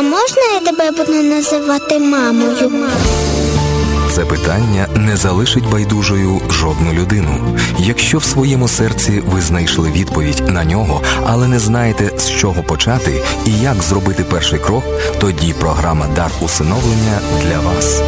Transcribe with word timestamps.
А 0.00 0.02
можна 0.02 0.42
я 0.54 0.60
тебе 0.60 0.90
буду 0.90 1.22
називати 1.22 1.98
мамою? 1.98 2.88
Це 4.10 4.24
питання 4.24 4.86
не 4.96 5.16
залишить 5.16 5.70
байдужою 5.70 6.40
жодну 6.50 6.92
людину. 6.92 7.58
Якщо 7.78 8.18
в 8.18 8.24
своєму 8.24 8.68
серці 8.68 9.22
ви 9.26 9.40
знайшли 9.40 9.90
відповідь 9.90 10.42
на 10.48 10.64
нього, 10.64 11.02
але 11.26 11.48
не 11.48 11.58
знаєте 11.58 12.18
з 12.18 12.30
чого 12.30 12.62
почати 12.62 13.22
і 13.46 13.50
як 13.62 13.82
зробити 13.82 14.24
перший 14.30 14.58
крок, 14.58 14.84
тоді 15.20 15.52
програма 15.52 16.06
Дар 16.16 16.30
усиновлення 16.42 17.20
для 17.44 17.60
вас. 17.60 18.02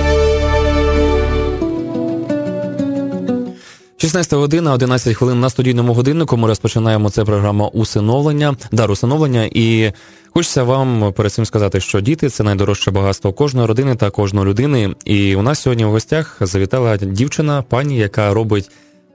16 4.03 4.33
година, 4.33 4.73
11 4.73 5.17
хвилин 5.17 5.41
на 5.41 5.51
студійному 5.51 5.95
годиннику. 5.95 6.37
Ми 6.37 6.49
розпочинаємо 6.49 7.11
це 7.11 7.25
програма 7.25 7.67
усиновлення, 7.67 8.57
дар 8.73 8.91
усиновлення. 8.91 9.49
І 9.53 9.93
хочеться 10.35 10.63
вам 10.63 11.13
перед 11.13 11.33
цим 11.33 11.45
сказати, 11.45 11.81
що 11.81 12.01
діти 12.01 12.29
це 12.29 12.45
найдорожче 12.45 12.91
багатство 12.91 13.33
кожної 13.33 13.67
родини 13.67 13.95
та 13.95 14.11
кожної 14.11 14.47
людини. 14.47 14.95
І 15.05 15.37
у 15.37 15.43
нас 15.43 15.61
сьогодні 15.61 15.85
в 15.85 15.91
гостях 15.91 16.37
завітала 16.41 16.97
дівчина, 16.97 17.63
пані, 17.63 17.99
яка 17.99 18.35
робить, 18.35 18.71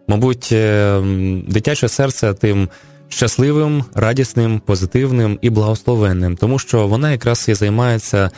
мабуть, 0.07 0.49
е, 0.51 1.01
дитяче 1.47 1.89
серце 1.89 2.33
тим 2.33 2.69
щасливим, 3.09 3.83
радісним, 3.93 4.59
позитивним 4.59 5.39
і 5.41 5.49
благословенним, 5.49 6.35
тому 6.35 6.59
що 6.59 6.87
вона 6.87 7.11
якраз 7.11 7.49
і 7.49 7.53
займається 7.53 8.31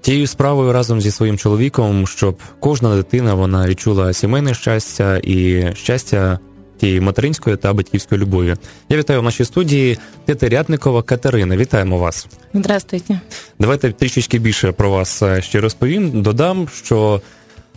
тією 0.00 0.26
справою 0.26 0.72
разом 0.72 1.00
зі 1.00 1.10
своїм 1.10 1.38
чоловіком, 1.38 2.06
щоб 2.06 2.38
кожна 2.60 2.96
дитина 2.96 3.34
вона 3.34 3.68
відчула 3.68 4.12
сімейне 4.12 4.54
щастя 4.54 5.20
і 5.22 5.66
щастя 5.74 6.38
тієї 6.84 7.00
материнської 7.00 7.56
та 7.56 7.72
батьківської 7.72 8.20
любові. 8.20 8.56
Я 8.88 8.96
вітаю 8.96 9.20
в 9.20 9.22
нашій 9.22 9.44
студії 9.44 9.98
Тетерятникова 10.24 11.02
Катерина. 11.02 11.56
Вітаємо 11.56 11.98
вас. 11.98 12.26
Здравствуйте. 12.54 13.20
Давайте 13.58 13.92
трішечки 13.92 14.38
більше 14.38 14.72
про 14.72 14.90
вас 14.90 15.22
е, 15.22 15.42
ще 15.42 15.60
розповім. 15.60 16.22
Додам, 16.22 16.68
що 16.84 17.20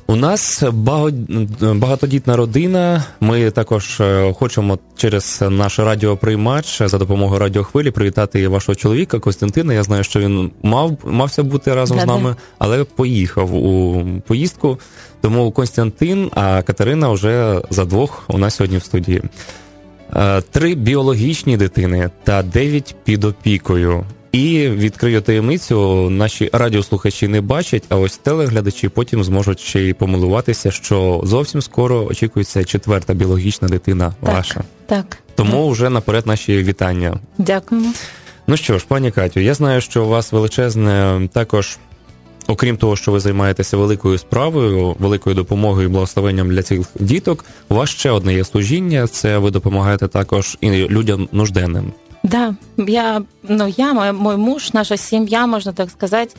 у 0.08 0.16
нас 0.16 0.63
багатодітна 1.61 2.36
родина. 2.36 3.03
Ми 3.19 3.52
також 3.52 4.02
е, 4.02 4.33
хочемо 4.33 4.80
через 4.95 5.44
наш 5.50 5.80
радіоприймач 5.80 6.81
за 6.81 6.97
допомогою 6.97 7.39
радіохвилі 7.39 7.91
привітати 7.91 8.47
вашого 8.47 8.75
чоловіка 8.75 9.19
Костянтина. 9.19 9.73
Я 9.73 9.83
знаю, 9.83 10.03
що 10.03 10.19
він 10.19 10.52
мав 10.63 10.97
мався 11.05 11.44
бути 11.44 11.73
разом 11.73 11.97
да, 11.97 12.03
з 12.03 12.08
нами, 12.08 12.35
але 12.59 12.83
поїхав 12.83 13.55
у 13.55 14.05
поїздку. 14.28 14.80
Тому 15.22 15.52
Костянтин, 15.52 16.31
а 16.35 16.61
Катерина 16.61 17.09
вже 17.09 17.61
за 17.69 17.85
двох 17.85 18.23
у 18.28 18.38
нас 18.38 18.55
сьогодні 18.55 18.78
в 18.78 18.83
студії. 18.83 19.22
Е, 20.16 20.41
три 20.41 20.75
біологічні 20.75 21.58
дитини 21.58 22.09
та 22.23 22.44
дев'ять 22.44 22.95
під 23.03 23.23
опікою. 23.23 24.05
І 24.38 24.70
відкрию 24.70 25.22
таємницю, 25.22 26.10
наші 26.10 26.50
радіослухачі 26.54 27.28
не 27.28 27.42
бачать, 27.42 27.84
а 27.90 27.96
ось 27.96 28.18
телеглядачі 28.18 28.90
потім 28.90 29.24
зможуть 29.24 29.60
ще 29.60 29.82
й 29.82 29.94
помилуватися, 29.94 30.72
що 30.72 31.22
зовсім 31.24 31.62
скоро 31.62 32.06
очікується 32.06 32.64
четверта 32.64 33.14
біологічна 33.14 33.68
дитина 33.68 34.14
так, 34.22 34.36
ваша. 34.36 34.64
Так. 34.86 35.18
Тому 35.36 35.64
так. 35.64 35.72
вже 35.72 35.90
наперед 35.90 36.28
наші 36.28 36.64
вітання. 36.64 37.20
Дякуємо. 37.38 37.94
Ну 38.48 38.58
що 38.58 38.80
ж, 38.80 38.86
пані 38.88 39.12
Катю, 39.12 39.40
я 39.40 39.54
знаю, 39.54 39.82
що 39.82 40.06
у 40.06 40.08
вас 40.08 40.32
величезне 40.32 41.22
також. 41.34 41.78
Окрім 42.48 42.78
того, 42.78 42.96
що 42.96 43.12
ви 43.12 43.20
займаєтеся 43.20 43.78
великою 43.78 44.18
справою, 44.18 44.96
великою 45.00 45.36
допомогою 45.36 45.88
і 45.88 45.92
благословенням 45.92 46.50
для 46.50 46.64
цих 46.64 46.80
діток, 47.00 47.46
у 47.70 47.76
вас 47.76 47.90
ще 47.90 48.12
одне 48.12 48.34
є 48.34 48.44
служіння. 48.44 49.08
Це 49.08 49.38
ви 49.38 49.52
допомагаєте 49.52 50.08
також 50.08 50.58
і 50.62 50.70
людям 50.72 51.30
нужденним. 51.32 51.94
Да, 52.23 52.56
я, 52.78 53.23
ну, 53.44 53.68
я, 53.68 53.94
мой, 53.94 54.12
мой 54.12 54.38
муж, 54.38 54.73
наша 54.73 54.98
семья, 54.98 55.48
можно 55.48 55.73
так 55.73 55.90
сказать, 55.90 56.36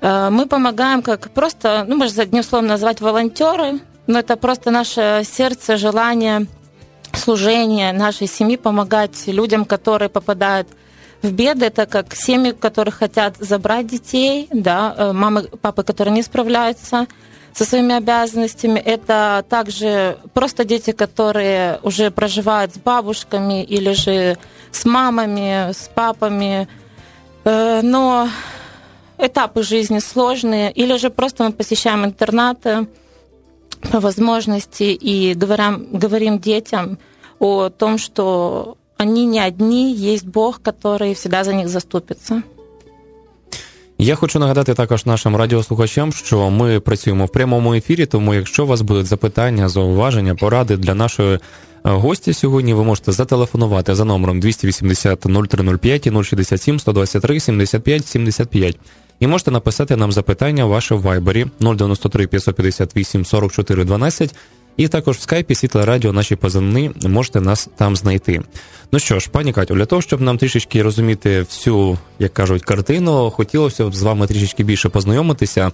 э, 0.00 0.28
мы 0.30 0.46
помогаем 0.46 1.02
как 1.02 1.30
просто, 1.30 1.84
ну, 1.88 1.96
можно 1.96 2.22
одним 2.22 2.42
словом 2.42 2.66
назвать 2.66 3.00
волонтеры, 3.00 3.80
но 4.06 4.20
это 4.20 4.36
просто 4.36 4.70
наше 4.70 5.22
сердце, 5.24 5.76
желание, 5.76 6.46
служение 7.12 7.92
нашей 7.92 8.28
семьи 8.28 8.56
помогать 8.56 9.26
людям, 9.26 9.64
которые 9.64 10.08
попадают 10.08 10.68
в 11.22 11.32
беды, 11.32 11.66
это 11.66 11.86
как 11.86 12.14
семьи, 12.14 12.52
которые 12.52 12.92
хотят 12.92 13.36
забрать 13.38 13.86
детей, 13.86 14.48
да, 14.52 14.94
э, 14.96 15.12
мамы, 15.12 15.42
папы, 15.42 15.82
которые 15.82 16.14
не 16.14 16.22
справляются 16.22 17.06
со 17.52 17.64
своими 17.64 17.94
обязанностями. 17.94 18.78
Это 18.78 19.44
также 19.48 20.18
просто 20.34 20.64
дети, 20.64 20.92
которые 20.92 21.80
уже 21.82 22.10
проживают 22.10 22.74
с 22.74 22.78
бабушками 22.78 23.64
или 23.64 23.92
же 23.92 24.36
с 24.75 24.85
мамами, 24.85 25.71
с 25.71 25.89
папами. 25.93 26.67
Э, 27.43 27.81
но 27.81 28.29
этапы 29.17 29.63
жизни 29.63 29.99
сложные. 29.99 30.71
Или 30.71 30.97
же 30.97 31.09
просто 31.09 31.43
мы 31.43 31.51
посещаем 31.51 32.05
интернаты 32.05 32.87
по 33.91 33.99
возможности 33.99 34.83
и 34.83 35.33
говорим, 35.33 35.87
говорим 35.91 36.39
детям 36.39 36.97
о 37.39 37.69
том, 37.69 37.97
что 37.97 38.77
они 38.97 39.25
не 39.25 39.39
одни, 39.39 39.93
есть 39.93 40.25
Бог, 40.25 40.61
который 40.61 41.13
всегда 41.13 41.43
за 41.43 41.53
них 41.53 41.67
заступится. 41.67 42.43
Я 43.97 44.15
хочу 44.15 44.39
нагадати 44.39 44.73
також 44.73 45.05
нашим 45.05 45.35
радіослухачам, 45.35 46.13
що 46.13 46.49
ми 46.49 46.79
працюємо 46.79 47.25
в 47.25 47.29
прямому 47.29 47.73
ефірі. 47.73 48.05
Тому, 48.05 48.33
якщо 48.33 48.63
у 48.63 48.67
вас 48.67 48.81
будуть 48.81 49.05
запитання, 49.05 49.69
зауваження, 49.69 50.35
поради 50.35 50.77
для 50.77 50.93
нашої 50.93 51.35
е, 51.35 51.39
гості 51.94 52.32
сьогодні, 52.32 52.74
ви 52.74 52.84
можете 52.84 53.12
зателефонувати 53.12 53.94
за 53.94 54.04
номером 54.04 54.40
280 54.40 55.26
0305 55.48 56.24
067 56.24 56.78
123 56.78 57.40
75 57.40 58.06
75. 58.06 58.78
І 59.20 59.26
можете 59.26 59.50
написати 59.50 59.96
нам 59.96 60.12
запитання 60.12 60.64
ваше 60.64 60.94
в 60.94 61.02
вайбері 61.02 61.46
093 61.60 62.26
558 62.26 63.24
44 63.24 63.84
12 63.84 64.34
і 64.76 64.88
також 64.88 65.16
в 65.16 65.20
скайпі 65.20 65.54
Світле 65.54 65.84
Радіо 65.84 66.12
наші 66.12 66.36
позивни 66.36 66.90
можете 67.06 67.40
нас 67.40 67.68
там 67.76 67.96
знайти. 67.96 68.42
Ну 68.92 68.98
що 68.98 69.18
ж, 69.18 69.30
пані 69.30 69.52
Катю, 69.52 69.74
для 69.74 69.86
того, 69.86 70.02
щоб 70.02 70.20
нам 70.20 70.38
трішечки 70.38 70.82
розуміти 70.82 71.40
всю, 71.40 71.98
як 72.18 72.34
кажуть, 72.34 72.62
картину, 72.64 73.30
хотілося 73.30 73.86
б 73.86 73.94
з 73.94 74.02
вами 74.02 74.26
трішечки 74.26 74.64
більше 74.64 74.88
познайомитися. 74.88 75.72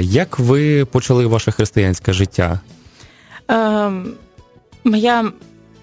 Як 0.00 0.38
ви 0.38 0.84
почали 0.84 1.26
ваше 1.26 1.50
християнське 1.50 2.12
життя? 2.12 2.60
Э, 3.48 4.04
моя 4.84 5.32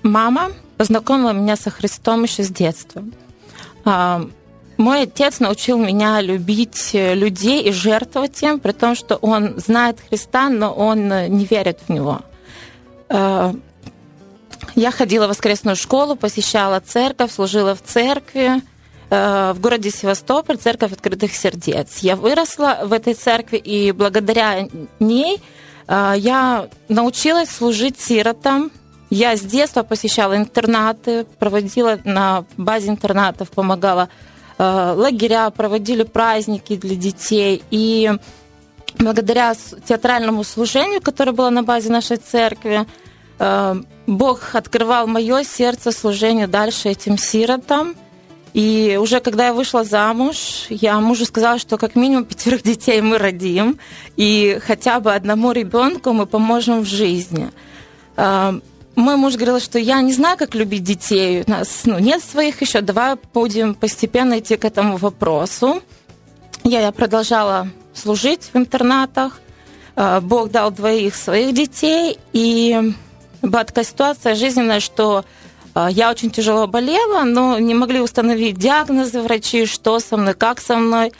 мама 0.03 0.51
познакомила 0.77 1.31
меня 1.31 1.55
со 1.55 1.69
Христом 1.69 2.23
еще 2.23 2.43
с 2.43 2.49
детства. 2.49 3.03
Мой 4.77 5.03
отец 5.03 5.39
научил 5.39 5.79
меня 5.79 6.21
любить 6.21 6.91
э, 6.93 7.15
людей 7.15 7.63
и 7.63 7.71
жертвовать 7.71 8.41
им, 8.43 8.59
при 8.59 8.73
том, 8.73 8.95
что 8.95 9.15
он 9.15 9.59
знает 9.59 9.97
Христа, 10.07 10.49
но 10.49 10.71
он 10.71 11.11
э, 11.11 11.27
не 11.27 11.45
верит 11.45 11.79
в 11.87 11.91
него. 11.91 12.21
Э, 13.09 13.53
я 14.75 14.91
ходила 14.91 15.25
в 15.25 15.29
воскресную 15.29 15.75
школу, 15.75 16.15
посещала 16.15 16.79
церковь, 16.79 17.31
служила 17.31 17.75
в 17.75 17.81
церкви 17.81 18.61
в 19.09 19.55
городе 19.61 19.89
Севастополь, 19.89 20.57
церковь 20.57 20.91
открытых 20.91 21.33
сердец. 21.33 21.99
Я 21.99 22.17
выросла 22.17 22.79
в 22.83 22.91
этой 22.91 23.13
церкви, 23.13 23.55
и 23.55 23.93
благодаря 23.93 24.67
ней 24.99 25.41
я 25.87 26.67
научилась 26.89 27.49
служить 27.49 28.01
сиротам. 28.01 28.69
Я 29.09 29.35
с 29.37 29.41
детства 29.41 29.83
посещала 29.83 30.35
интернаты, 30.35 31.25
проводила 31.39 31.99
на 32.03 32.45
базе 32.57 32.89
интернатов, 32.89 33.49
помогала 33.49 34.09
Э, 34.57 34.93
лагеря, 34.95 35.49
проводили 35.51 36.03
праздники 36.03 36.75
для 36.75 36.95
детей. 36.95 37.63
И 37.69 38.11
благодаря 38.97 39.53
театральному 39.87 40.43
служению, 40.43 41.01
которое 41.01 41.31
было 41.31 41.51
на 41.51 41.61
базе 41.61 41.91
нашей 41.91 42.17
церкви, 42.17 42.87
э, 43.39 43.75
Бог 44.07 44.55
открывал 44.55 45.05
мое 45.05 45.43
сердце 45.43 45.91
служению 45.91 46.47
дальше 46.47 46.89
этим 46.89 47.17
сиротам. 47.19 47.95
И 48.53 48.97
уже 48.99 49.19
когда 49.19 49.47
я 49.47 49.53
вышла 49.53 49.83
замуж, 49.83 50.65
я 50.69 50.99
мужу 50.99 51.25
сказала, 51.25 51.59
что 51.59 51.77
как 51.77 51.95
минимум 51.95 52.25
пятерых 52.25 52.63
детей 52.63 52.99
мы 53.01 53.19
родим, 53.19 53.77
и 54.15 54.57
хотя 54.65 54.99
бы 54.99 55.13
одному 55.13 55.51
ребенку 55.51 56.13
мы 56.13 56.25
поможем 56.25 56.81
в 56.81 56.85
жизни. 56.85 57.51
Э, 58.97 58.99
мой 58.99 59.15
муж 59.15 59.35
говорил, 59.35 59.59
что 59.59 59.79
я 59.79 60.01
не 60.01 60.13
знаю, 60.13 60.37
как 60.37 60.55
любить 60.55 60.83
детей. 60.83 61.43
У 61.47 61.49
нас 61.49 61.81
ну, 61.85 61.99
нет 61.99 62.23
своих 62.23 62.61
еще. 62.61 62.81
Давай 62.81 63.15
будем 63.33 63.75
постепенно 63.75 64.39
идти 64.39 64.57
к 64.57 64.65
этому 64.65 64.97
вопросу. 64.97 65.81
Я, 66.63 66.81
я 66.81 66.91
продолжала 66.91 67.67
служить 67.93 68.49
в 68.53 68.57
интернатах. 68.57 69.39
А, 69.95 70.19
Бог 70.19 70.51
дал 70.51 70.71
двоих 70.71 71.15
своих 71.15 71.53
детей. 71.53 72.17
И 72.33 72.93
была 73.41 73.63
такая 73.63 73.85
ситуация 73.85 74.35
жизненная, 74.35 74.79
что 74.79 75.25
а, 75.73 75.89
я 75.89 76.09
очень 76.09 76.31
тяжело 76.31 76.67
болела, 76.67 77.23
но 77.23 77.59
не 77.59 77.73
могли 77.73 78.01
установить 78.01 78.57
диагнозы 78.57 79.21
врачи, 79.21 79.65
что 79.65 79.99
со 79.99 80.17
мной, 80.17 80.33
как 80.33 80.59
со 80.59 80.75
мной. 80.75 81.13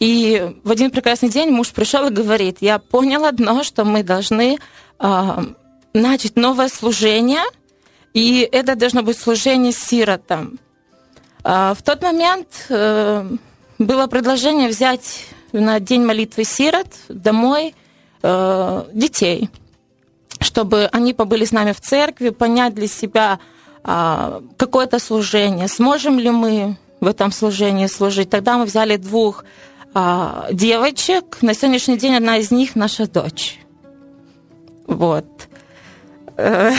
И 0.00 0.56
в 0.64 0.70
один 0.70 0.90
прекрасный 0.90 1.28
день 1.28 1.50
муж 1.50 1.72
пришел 1.72 2.06
и 2.06 2.10
говорит, 2.10 2.58
я 2.60 2.78
понял 2.78 3.24
одно, 3.24 3.62
что 3.62 3.84
мы 3.84 4.02
должны 4.02 4.58
а, 4.98 5.44
начать 5.92 6.36
новое 6.36 6.68
служение, 6.68 7.42
и 8.14 8.48
это 8.50 8.74
должно 8.74 9.02
быть 9.02 9.18
служение 9.18 9.72
сиротам. 9.72 10.58
В 11.42 11.78
тот 11.84 12.02
момент 12.02 12.66
э, 12.68 13.30
было 13.78 14.06
предложение 14.08 14.68
взять 14.68 15.24
на 15.52 15.80
День 15.80 16.04
молитвы 16.04 16.44
сирот 16.44 16.88
домой 17.08 17.74
э, 18.22 18.84
детей, 18.92 19.50
чтобы 20.40 20.88
они 20.92 21.14
побыли 21.14 21.44
с 21.44 21.52
нами 21.52 21.72
в 21.72 21.80
церкви, 21.80 22.30
понять 22.30 22.74
для 22.74 22.88
себя 22.88 23.40
э, 23.82 24.40
какое-то 24.56 24.98
служение, 24.98 25.68
сможем 25.68 26.18
ли 26.18 26.30
мы 26.30 26.76
в 27.00 27.06
этом 27.06 27.32
служении 27.32 27.86
служить. 27.86 28.30
Тогда 28.30 28.58
мы 28.58 28.64
взяли 28.66 28.96
двух 28.96 29.44
э, 29.94 30.48
девочек. 30.52 31.38
На 31.40 31.54
сегодняшний 31.54 31.96
день 31.96 32.16
одна 32.16 32.36
из 32.36 32.50
них 32.50 32.76
наша 32.76 33.08
дочь. 33.08 33.58
Вот. 34.86 35.26
Э, 36.40 36.72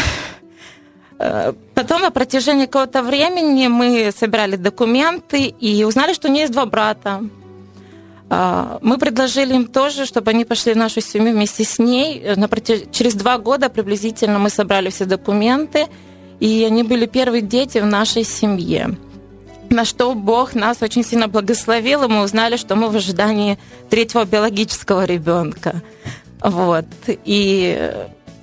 э, 1.19 1.53
потом 1.75 2.01
на 2.01 2.11
протяжении 2.11 2.65
какого-то 2.65 3.03
времени 3.03 3.67
мы 3.67 4.11
собирали 4.17 4.55
документы 4.55 5.43
и 5.43 5.83
узнали, 5.83 6.13
что 6.13 6.27
у 6.27 6.31
нее 6.31 6.41
есть 6.41 6.53
два 6.53 6.65
брата. 6.65 7.21
А, 8.33 8.79
мы 8.81 8.97
предложили 8.97 9.53
им 9.53 9.65
тоже, 9.67 10.05
чтобы 10.05 10.31
они 10.31 10.45
пошли 10.45 10.73
в 10.73 10.77
нашу 10.77 11.01
семью 11.01 11.33
вместе 11.33 11.63
с 11.63 11.79
ней. 11.79 12.23
Через 12.91 13.13
два 13.15 13.37
года 13.37 13.69
приблизительно 13.69 14.39
мы 14.39 14.49
собрали 14.49 14.89
все 14.89 15.05
документы, 15.05 15.87
и 16.39 16.63
они 16.63 16.83
были 16.83 17.05
первые 17.05 17.41
дети 17.41 17.77
в 17.79 17.85
нашей 17.85 18.23
семье. 18.23 18.97
На 19.69 19.85
что 19.85 20.15
Бог 20.15 20.55
нас 20.55 20.81
очень 20.81 21.03
сильно 21.03 21.27
благословил, 21.27 22.03
и 22.03 22.07
мы 22.07 22.23
узнали, 22.23 22.57
что 22.57 22.75
мы 22.75 22.89
в 22.89 22.95
ожидании 22.95 23.57
третьего 23.89 24.25
биологического 24.25 25.05
ребенка. 25.05 25.81
Вот. 26.41 26.85
И 27.07 27.91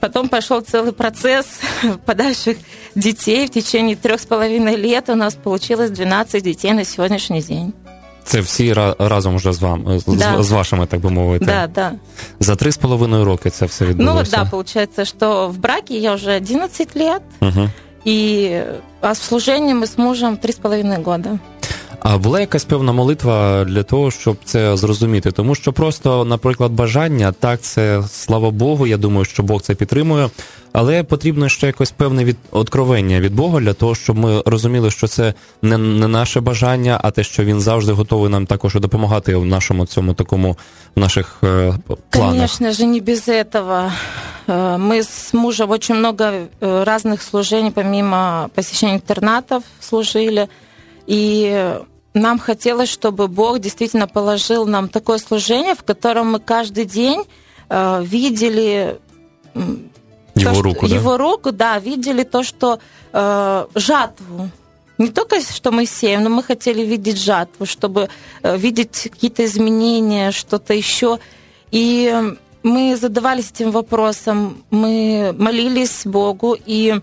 потом 0.01 0.29
пошел 0.29 0.61
целый 0.61 0.93
процесс 0.93 1.47
подальших 2.07 2.57
детей. 2.95 3.47
В 3.47 3.51
течение 3.51 3.97
трех 3.97 4.21
с 4.21 4.27
половиной 4.27 4.77
лет 4.77 5.09
у 5.09 5.15
нас 5.15 5.35
получилось 5.35 5.91
12 5.91 6.43
детей 6.43 6.73
на 6.73 6.85
сегодняшний 6.85 7.43
день. 7.43 7.73
Це 8.25 8.41
всі 8.41 8.73
разом 8.99 9.37
вже 9.37 9.53
з 9.53 9.59
вами, 9.59 10.01
да. 10.07 10.43
з, 10.43 10.51
вашими, 10.51 10.87
так 10.87 11.01
би 11.01 11.11
мовити. 11.11 11.45
Да, 11.45 11.67
да. 11.67 11.93
За 12.41 12.57
три 12.57 12.73
з 12.73 12.77
половиною 12.77 13.25
роки 13.25 13.51
це 13.51 13.67
все 13.67 13.85
відбулося. 13.85 14.37
Ну, 14.37 14.45
да, 14.45 14.51
получается, 14.51 15.05
что 15.05 15.49
в 15.49 15.59
браке 15.59 15.99
я 15.99 16.15
уже 16.15 16.37
11 16.37 16.97
лет, 16.97 17.23
угу. 17.41 17.71
и 18.05 18.63
а 19.01 19.13
в 19.13 19.17
служении 19.17 19.75
мы 19.75 19.87
с 19.87 19.99
мужем 19.99 20.37
три 20.37 20.53
с 20.53 20.57
половиной 20.57 20.99
года. 20.99 21.39
А 22.08 22.18
була 22.18 22.40
якась 22.40 22.64
певна 22.64 22.92
молитва 22.92 23.64
для 23.64 23.84
того, 23.84 24.12
щоб 24.12 24.38
це 24.46 24.78
зрозуміти? 24.78 25.32
Тому 25.32 25.56
що 25.56 25.74
просто, 25.74 26.26
наприклад, 26.26 26.72
бажання, 26.72 27.32
так, 27.32 27.62
це 27.62 28.04
слава 28.12 28.52
Богу, 28.52 28.88
я 28.88 28.98
думаю, 28.98 29.26
що 29.26 29.44
Бог 29.44 29.62
це 29.62 29.76
підтримує. 29.76 30.30
Але 30.74 31.04
потрібно 31.04 31.50
ще 31.50 31.68
якось 31.68 31.92
певне 31.92 32.24
від 32.24 32.38
откровення 32.52 33.20
від 33.20 33.36
Бога 33.36 33.60
для 33.60 33.74
того, 33.74 33.96
щоб 33.96 34.18
ми 34.18 34.42
розуміли, 34.46 34.92
що 34.92 35.08
це 35.08 35.34
не 35.62 35.78
не 35.78 36.08
наше 36.08 36.42
бажання, 36.42 37.00
а 37.04 37.12
те, 37.12 37.24
що 37.24 37.44
він 37.44 37.60
завжди 37.60 37.92
готовий 37.92 38.30
нам 38.30 38.46
також 38.46 38.76
допомагати 38.76 39.36
в 39.36 39.46
нашому 39.46 39.86
цьому 39.86 40.14
такому 40.14 40.58
в 40.96 41.00
наших 41.00 41.38
е, 41.44 41.74
планах. 42.10 42.32
Конечно 42.32 42.72
же, 42.72 42.86
не 42.86 43.00
без 43.00 43.28
этого. 43.28 43.92
Мы 44.48 45.04
с 45.04 45.34
мужем 45.34 45.72
очень 45.72 45.96
много 45.96 46.48
разных 46.62 47.22
служений, 47.22 47.72
помимо 47.72 48.50
посещения 48.56 48.96
интернатов, 48.96 49.64
служили. 49.80 50.48
И 51.08 51.76
Нам 52.19 52.39
хотелось, 52.39 52.89
чтобы 52.89 53.29
Бог 53.29 53.59
действительно 53.59 54.07
положил 54.07 54.67
нам 54.67 54.89
такое 54.89 55.19
служение, 55.19 55.75
в 55.75 55.83
котором 55.83 56.33
мы 56.33 56.41
каждый 56.41 56.85
день 56.85 57.25
э, 57.69 58.03
видели 58.05 58.99
его 60.35 60.55
то, 60.55 60.63
руку, 60.63 60.87
что, 60.87 60.89
да? 60.89 60.95
Его 60.95 61.17
руку, 61.17 61.53
да, 61.53 61.79
видели 61.79 62.23
то, 62.23 62.43
что 62.43 62.79
э, 63.13 63.67
жатву. 63.75 64.51
Не 64.99 65.09
только, 65.09 65.41
что 65.41 65.71
мы 65.71 65.87
сеем, 65.87 66.25
но 66.25 66.31
мы 66.31 66.43
хотели 66.43 66.83
видеть 66.83 67.19
жатву, 67.19 67.67
чтобы 67.67 68.09
э, 68.43 68.57
видеть 68.57 69.09
какие-то 69.11 69.45
изменения, 69.45 70.33
что-то 70.33 70.75
еще. 70.75 71.19
И 71.71 72.13
мы 72.63 72.97
задавались 72.97 73.51
этим 73.51 73.71
вопросом, 73.71 74.65
мы 74.71 75.35
молились 75.39 76.03
Богу, 76.05 76.57
и 76.67 77.01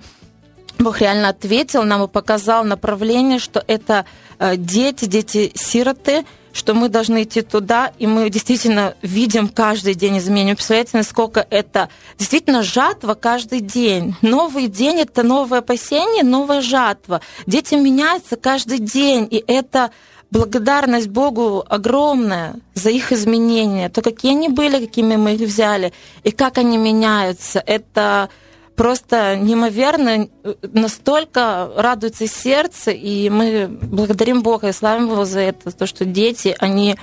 Бог 0.79 1.01
реально 1.01 1.29
ответил 1.29 1.83
нам 1.83 2.03
и 2.03 2.07
показал 2.07 2.63
направление, 2.63 3.39
что 3.39 3.63
это 3.65 4.05
э, 4.39 4.57
дети, 4.57 5.05
дети-сироты, 5.05 6.25
что 6.55 6.73
мы 6.73 6.87
должны 6.87 7.23
идти 7.23 7.41
туда, 7.41 7.91
и 7.99 8.07
мы 8.07 8.29
действительно 8.29 8.95
видим 9.01 9.49
каждый 9.49 9.93
день 9.93 10.17
изменения. 10.17 10.55
Представляете, 10.55 10.91
насколько 10.93 11.45
это 11.49 11.89
действительно 12.17 12.63
жатва 12.63 13.13
каждый 13.13 13.59
день. 13.59 14.15
Новый 14.21 14.67
день— 14.67 14.99
это 14.99 15.23
новое 15.23 15.59
опасение, 15.59 16.23
новая 16.23 16.61
жатва. 16.61 17.19
Дети 17.45 17.75
меняются 17.75 18.37
каждый 18.37 18.79
день, 18.79 19.27
и 19.29 19.43
это 19.45 19.91
благодарность 20.31 21.09
Богу 21.09 21.63
огромная 21.67 22.55
за 22.73 22.89
их 22.89 23.11
изменения. 23.11 23.89
То, 23.89 24.01
какие 24.01 24.31
они 24.31 24.47
были, 24.47 24.79
какими 24.85 25.17
мы 25.17 25.35
их 25.35 25.41
взяли, 25.41 25.91
и 26.23 26.31
как 26.31 26.57
они 26.57 26.77
меняются. 26.77 27.61
Это 27.65 28.29
просто 28.75 29.35
неимоверно, 29.35 30.27
настолько 30.61 31.71
радуется 31.75 32.27
сердце, 32.27 32.91
и 32.91 33.29
мы 33.29 33.67
благодарим 33.67 34.41
Бога 34.41 34.69
и 34.69 34.73
славим 34.73 35.11
Его 35.11 35.25
за 35.25 35.39
это, 35.39 35.71
то, 35.71 35.87
что 35.87 36.05
дети, 36.05 36.55
они 36.59 36.97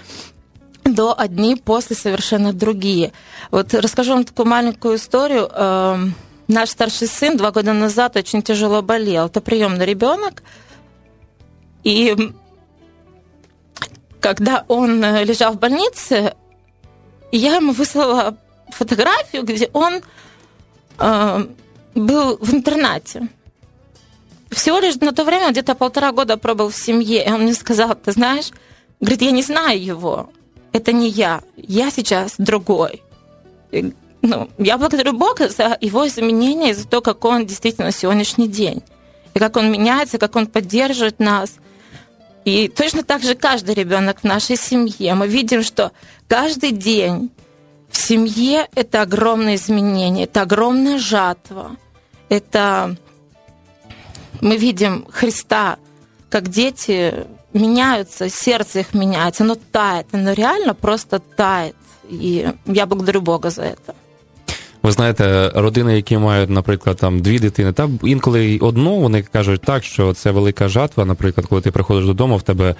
до 0.85 1.19
одни, 1.19 1.57
после 1.57 1.97
совершенно 1.97 2.53
другие. 2.53 3.13
Вот 3.51 3.73
расскажу 3.75 4.15
вам 4.15 4.25
такую 4.25 4.47
маленькую 4.47 4.97
историю. 4.97 5.49
Эм, 5.53 6.15
наш 6.49 6.71
старший 6.71 7.07
сын 7.07 7.37
два 7.37 7.53
года 7.53 7.73
назад 7.73 8.17
очень 8.17 8.43
тяжело 8.43 8.83
болел. 8.83 9.27
Это 9.27 9.41
приемный 9.41 9.87
ребенок. 9.87 10.43
И 11.85 12.33
когда 14.21 14.65
он 14.69 15.03
э, 15.05 15.25
лежал 15.25 15.53
в 15.53 15.59
больнице, 15.59 16.35
я 17.31 17.57
ему 17.57 17.73
выслала 17.73 18.37
фотографию, 18.69 19.45
где 19.45 19.71
он 19.73 20.01
э, 20.99 21.47
был 21.95 22.37
в 22.39 22.53
интернате. 22.53 23.29
Всего 24.51 24.79
лишь 24.81 24.97
на 24.97 25.13
то 25.13 25.25
время 25.25 25.51
где-то 25.51 25.75
полтора 25.75 26.13
года 26.13 26.37
пробыл 26.37 26.69
в 26.69 26.77
семье, 26.77 27.25
и 27.25 27.31
он 27.31 27.43
мне 27.43 27.55
сказал, 27.55 27.95
ты 27.95 28.13
знаешь, 28.13 28.51
говорит, 29.01 29.23
я 29.23 29.31
не 29.31 29.43
знаю 29.43 29.83
его, 29.83 30.31
это 30.73 30.93
не 30.93 31.09
я, 31.09 31.43
я 31.57 31.91
сейчас 31.91 32.35
другой. 32.39 33.03
И, 33.71 33.93
ну, 34.21 34.49
я 34.59 34.79
благодарю 34.79 35.15
Бога 35.15 35.49
за 35.49 35.77
его 35.81 36.07
изменения 36.07 36.71
и 36.71 36.75
за 36.75 36.87
то, 36.87 37.01
как 37.01 37.25
он 37.25 37.47
действительно 37.47 37.93
сегодняшний 37.93 38.49
день. 38.49 38.83
И 39.35 39.39
как 39.39 39.57
он 39.57 39.73
меняется, 39.73 40.19
как 40.19 40.37
он 40.37 40.47
поддерживает 40.47 41.19
нас. 41.19 41.55
И 42.45 42.69
точно 42.69 43.03
так 43.03 43.23
же 43.23 43.35
каждый 43.35 43.75
ребенок 43.75 44.21
в 44.21 44.25
нашей 44.25 44.57
семье. 44.57 45.15
Мы 45.15 45.29
видим, 45.29 45.63
что 45.63 45.93
каждый 46.29 46.73
день 46.73 47.31
в 47.92 47.98
семье 47.98 48.68
это 48.76 49.02
огромное 49.02 49.56
изменение, 49.56 50.26
это 50.26 50.42
огромная 50.42 51.00
жатва. 51.00 51.72
Это 52.30 52.96
мы 54.42 54.58
видим 54.58 55.06
Христа, 55.10 55.78
как 56.30 56.50
дети 56.50 57.14
меняются, 57.54 58.30
сердце 58.30 58.80
их 58.80 58.94
меняется, 58.94 59.44
оно 59.44 59.56
тает, 59.56 60.08
оно 60.12 60.34
реально 60.34 60.76
просто 60.76 61.22
тает. 61.36 61.76
І 62.12 62.46
я 62.66 62.86
благодарю 62.86 63.22
Бога 63.22 63.50
за 63.50 63.62
це. 63.62 63.94
Ви 64.84 64.92
знаєте, 64.92 65.52
родини, 65.56 65.96
які 65.96 66.18
мають, 66.18 66.50
наприклад, 66.50 66.98
там 66.98 67.20
дві 67.20 67.40
дитини, 67.40 67.74
та 67.74 67.90
інколи 68.04 68.58
одну, 68.62 68.96
вони 69.00 69.22
кажуть 69.22 69.62
так, 69.62 69.84
що 69.84 70.14
це 70.14 70.32
велика 70.32 70.68
жатва. 70.68 71.06
Наприклад, 71.06 71.48
коли 71.48 71.62
ти 71.62 71.72
приходиш 71.72 72.06
додому, 72.06 72.38
в 72.38 72.42
тебе 72.42 72.70
Е, 72.70 72.76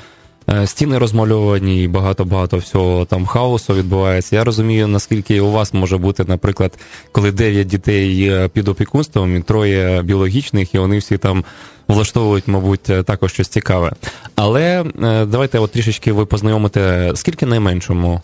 стіни 0.66 0.98
розмальовані, 0.98 1.84
і 1.84 1.88
багато-багато 1.88 2.58
всього 2.58 3.06
там 3.06 3.26
хаосу 3.26 3.74
відбувається. 3.74 4.36
Я 4.36 4.44
розумію, 4.44 4.88
наскільки 4.88 5.42
у 5.42 5.52
вас 5.52 5.74
може 5.74 5.98
бути, 5.98 6.26
наприклад, 6.28 6.80
коли 7.12 7.32
дев'ять 7.32 7.68
дітей 7.68 8.32
під 8.54 8.68
опікунством 8.68 9.36
і 9.38 9.42
троє 9.42 10.02
біологічних, 10.02 10.76
і 10.76 10.78
вони 10.78 10.98
всі 10.98 11.18
там 11.18 11.46
влаштовують, 11.88 12.48
мабуть, 12.48 12.84
також 12.84 13.34
щось 13.34 13.48
цікаве. 13.48 13.92
Але 14.36 14.82
е, 15.04 15.26
давайте 15.26 15.60
от 15.60 15.72
трішечки 15.72 16.12
ви 16.12 16.26
познайомите, 16.26 17.12
скільки 17.16 17.46
найменшому? 17.46 18.22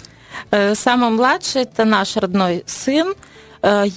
Е, 0.54 0.76
Самый 0.76 1.10
младший 1.10 1.62
это 1.62 1.86
наш 1.86 2.18
родной 2.18 2.64
сын, 2.68 3.14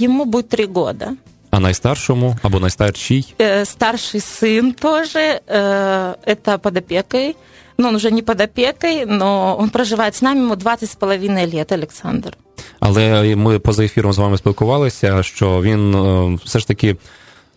ему 0.00 0.24
будет 0.24 0.48
три 0.48 0.66
года. 0.66 1.12
А 1.50 1.60
найстаршему 1.60 2.36
або 2.42 2.60
найстарший? 2.60 3.34
Старший 3.64 4.20
сын 4.20 4.72
тоже, 4.72 5.40
это 5.46 6.58
под 6.58 6.76
опекой. 6.76 7.36
Ну, 7.80 7.88
он 7.88 7.94
уже 7.94 8.10
не 8.10 8.22
под 8.22 8.40
опекой, 8.40 9.04
но 9.06 9.56
он 9.58 9.70
проживает 9.70 10.14
с 10.14 10.22
нами, 10.22 10.40
ему 10.40 10.56
20 10.56 10.90
з 10.90 10.94
половиною 10.94 11.50
лет, 11.54 11.72
Олександр. 11.72 12.36
Але 12.80 13.36
ми 13.36 13.58
поза 13.58 13.84
ефіром 13.84 14.12
з 14.12 14.18
вами 14.18 14.38
спілкувалися, 14.38 15.22
що 15.22 15.62
він 15.62 16.40
все 16.44 16.58
ж 16.58 16.66
таки 16.68 16.96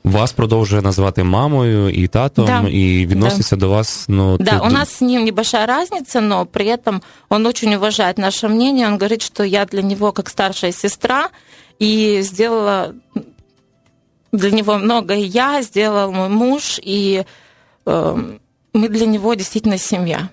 вас 0.03 0.31
продовжує 0.31 0.81
називати 0.81 1.23
мамою 1.23 1.89
и 2.03 2.07
татом, 2.07 2.45
да. 2.45 2.69
и 2.69 3.05
відноситься 3.05 3.55
да. 3.55 3.59
до 3.59 3.69
вас. 3.69 4.05
Ну, 4.07 4.37
да, 4.37 4.59
ты... 4.59 4.67
у 4.67 4.69
нас 4.69 4.89
с 4.89 5.01
ним 5.01 5.25
небольшая 5.25 5.65
разница, 5.65 6.21
но 6.21 6.45
при 6.45 6.65
этом 6.65 7.01
он 7.29 7.45
очень 7.45 7.75
уважает 7.75 8.17
наше 8.17 8.47
мнение. 8.47 8.87
Он 8.87 8.97
говорит, 8.97 9.21
что 9.21 9.43
я 9.43 9.65
для 9.65 9.81
него 9.81 10.11
как 10.11 10.29
старшая 10.29 10.71
сестра, 10.71 11.29
и 11.79 12.21
сделала 12.21 12.93
для 14.31 14.51
него 14.51 14.77
много 14.77 15.15
и 15.15 15.23
я, 15.23 15.61
сделал 15.61 16.11
мой 16.11 16.29
муж, 16.29 16.79
и 16.81 17.25
э, 17.85 18.37
мы 18.74 18.88
для 18.88 19.06
него 19.06 19.34
действительно 19.34 19.78
семья. 19.78 20.28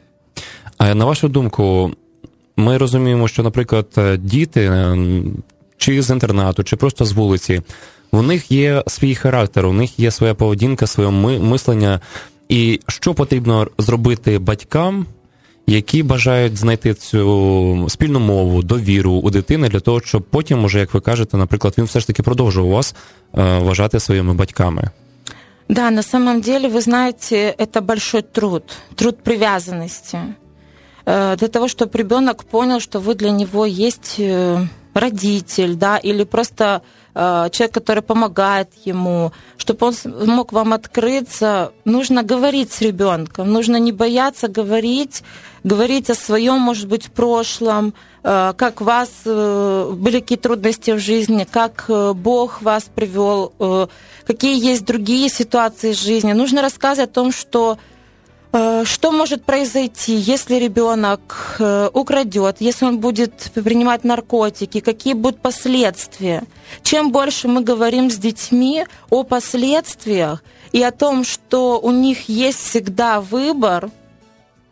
А 0.77 0.95
на 0.95 1.05
вашу 1.05 1.27
думку, 1.27 1.91
ми 2.57 2.77
розуміємо, 2.77 3.27
що, 3.27 3.43
наприклад, 3.43 3.87
діти 4.19 4.61
е, 4.61 4.97
чи 5.77 6.01
з 6.01 6.09
інтернату, 6.09 6.63
чи 6.63 6.75
просто 6.75 7.05
з 7.05 7.11
вулиці, 7.11 7.61
у 8.11 8.21
них 8.21 8.51
є 8.51 8.83
свій 8.87 9.15
характер, 9.15 9.65
у 9.65 9.73
них 9.73 9.99
є 9.99 10.11
своя 10.11 10.33
поведінка, 10.33 10.87
своє 10.87 11.09
мислення. 11.39 11.99
І 12.49 12.79
що 12.87 13.13
потрібно 13.13 13.67
зробити 13.77 14.39
батькам, 14.39 15.05
які 15.67 16.03
бажають 16.03 16.57
знайти 16.57 16.93
цю 16.93 17.85
спільну 17.89 18.19
мову, 18.19 18.63
довіру 18.63 19.11
у 19.11 19.29
дитини 19.29 19.69
для 19.69 19.79
того, 19.79 20.01
щоб 20.01 20.23
потім, 20.23 20.63
уже, 20.63 20.79
як 20.79 20.93
ви 20.93 20.99
кажете, 20.99 21.37
наприклад, 21.37 21.73
він 21.77 21.85
все 21.85 21.99
ж 21.99 22.07
таки 22.07 22.23
продовжував 22.23 22.71
вас 22.71 22.95
е, 23.37 23.59
вважати 23.59 23.99
своїми 23.99 24.33
батьками? 24.33 24.89
Да, 25.71 25.89
на 25.89 26.01
самом 26.01 26.41
деле, 26.41 26.67
вы 26.67 26.81
знаете, 26.81 27.55
это 27.57 27.79
большой 27.79 28.23
труд, 28.23 28.65
труд 28.97 29.23
привязанности. 29.23 30.35
Э, 31.05 31.37
для 31.37 31.47
того, 31.47 31.69
чтобы 31.69 31.97
ребенок 31.97 32.43
понял, 32.43 32.81
что 32.81 32.99
вы 32.99 33.15
для 33.15 33.31
него 33.31 33.65
есть 33.65 34.15
э, 34.17 34.65
родитель, 34.93 35.75
да, 35.75 35.97
или 35.97 36.25
просто 36.25 36.81
человек, 37.13 37.73
который 37.73 38.03
помогает 38.03 38.69
ему, 38.85 39.31
чтобы 39.57 39.87
он 39.87 39.95
мог 40.27 40.53
вам 40.53 40.73
открыться, 40.73 41.71
нужно 41.85 42.23
говорить 42.23 42.71
с 42.71 42.81
ребенком, 42.81 43.51
нужно 43.51 43.77
не 43.77 43.91
бояться 43.91 44.47
говорить, 44.47 45.23
говорить 45.63 46.09
о 46.09 46.15
своем, 46.15 46.59
может 46.59 46.87
быть, 46.87 47.11
прошлом, 47.11 47.93
как 48.23 48.81
у 48.81 48.83
вас 48.83 49.09
были 49.25 50.19
какие 50.19 50.37
трудности 50.37 50.91
в 50.91 50.99
жизни, 50.99 51.47
как 51.49 51.85
Бог 52.15 52.61
вас 52.61 52.83
привел, 52.93 53.51
какие 54.25 54.63
есть 54.63 54.85
другие 54.85 55.29
ситуации 55.29 55.93
в 55.93 55.99
жизни. 55.99 56.33
Нужно 56.33 56.61
рассказывать 56.61 57.09
о 57.09 57.13
том, 57.13 57.31
что 57.31 57.77
Э, 57.77 57.90
что 58.51 59.11
может 59.11 59.45
произойти, 59.45 60.13
если 60.13 60.55
ребенок 60.55 61.55
э, 61.59 61.89
украдет, 61.93 62.57
если 62.59 62.85
он 62.85 62.99
будет 62.99 63.51
принимать 63.53 64.03
наркотики, 64.03 64.81
какие 64.81 65.13
будут 65.13 65.39
последствия? 65.41 66.43
Чем 66.83 67.11
больше 67.11 67.47
мы 67.47 67.61
говорим 67.61 68.11
с 68.11 68.17
детьми 68.17 68.85
о 69.09 69.23
последствиях 69.23 70.43
и 70.73 70.83
о 70.83 70.91
том, 70.91 71.23
что 71.23 71.79
у 71.79 71.91
них 71.91 72.27
есть 72.27 72.59
всегда 72.59 73.21
выбор, 73.21 73.89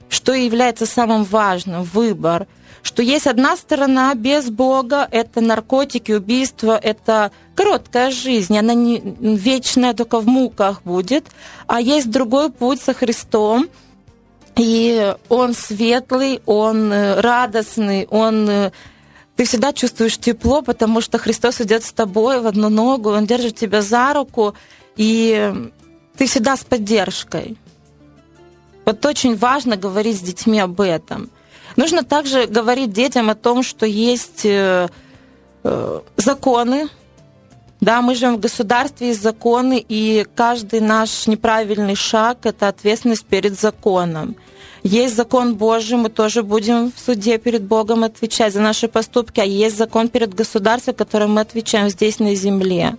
что 0.10 0.34
является 0.34 0.86
самым 0.86 1.24
важным, 1.24 1.84
выбор– 1.84 2.48
что 2.82 3.02
есть 3.04 3.28
одна 3.28 3.56
сторона 3.58 4.14
без 4.16 4.50
Бога, 4.50 5.08
это 5.12 5.42
наркотики, 5.42 6.12
убийства, 6.12 6.80
это 6.82 7.32
короткая 7.56 8.12
жизнь, 8.12 8.58
она 8.58 8.74
не 8.74 9.02
вечная, 9.20 9.94
только 9.94 10.20
в 10.20 10.28
муках 10.28 10.84
будет, 10.84 11.26
а 11.68 11.82
есть 11.82 12.10
другой 12.10 12.50
путь 12.50 12.82
со 12.82 12.94
Христом, 12.94 13.68
и 14.56 15.14
он 15.30 15.54
светлый, 15.54 16.42
он 16.46 16.92
э, 16.92 17.20
радостный, 17.22 18.08
он 18.10 18.50
э, 18.50 18.72
ты 19.36 19.46
всегда 19.46 19.72
чувствуешь 19.72 20.18
тепло, 20.18 20.62
потому 20.62 21.00
что 21.00 21.18
Христос 21.18 21.62
идет 21.62 21.86
с 21.86 21.94
тобой 21.94 22.42
в 22.42 22.48
одну 22.48 22.68
ногу, 22.68 23.12
Он 23.12 23.26
держит 23.26 23.56
тебя 23.56 23.82
за 23.82 24.14
руку, 24.14 24.54
и 24.98 25.54
ты 26.18 26.26
всегда 26.26 26.58
с 26.58 26.66
поддержкой. 26.66 27.56
Вот 28.90 29.06
очень 29.06 29.36
важно 29.38 29.78
говорить 29.78 30.18
с 30.18 30.22
детьми 30.22 30.60
об 30.60 30.82
этом. 30.82 31.30
Нужно 31.76 32.02
также 32.04 32.48
говорить 32.48 32.92
детям 32.92 33.30
о 33.30 33.36
том, 33.36 33.62
что 33.62 33.86
есть 33.86 34.46
э, 34.46 34.88
э, 35.64 36.00
законы, 36.18 36.90
да, 37.82 38.02
мы 38.02 38.16
живем 38.16 38.38
в 38.38 38.40
государстве, 38.40 39.10
есть 39.10 39.22
законы, 39.22 39.86
и 39.88 40.26
каждый 40.34 40.82
наш 40.82 41.28
неправильный 41.28 41.94
шаг– 41.94 42.40
это 42.46 42.68
ответственность 42.68 43.26
перед 43.26 43.60
законом. 43.60 44.36
Есть 44.82 45.16
закон 45.16 45.54
Божий, 45.54 45.98
мы 46.00 46.10
тоже 46.10 46.42
будем 46.42 46.92
в 46.92 47.00
суде 47.00 47.38
перед 47.38 47.62
Богом 47.62 48.04
отвечать 48.04 48.54
за 48.54 48.60
наши 48.60 48.88
поступки, 48.88 49.40
а 49.40 49.46
есть 49.46 49.78
закон 49.78 50.10
перед 50.10 50.34
государством, 50.34 50.96
которым 50.96 51.36
мы 51.36 51.42
отвечаем 51.42 51.90
здесь 51.90 52.18
на 52.18 52.34
земле. 52.34 52.98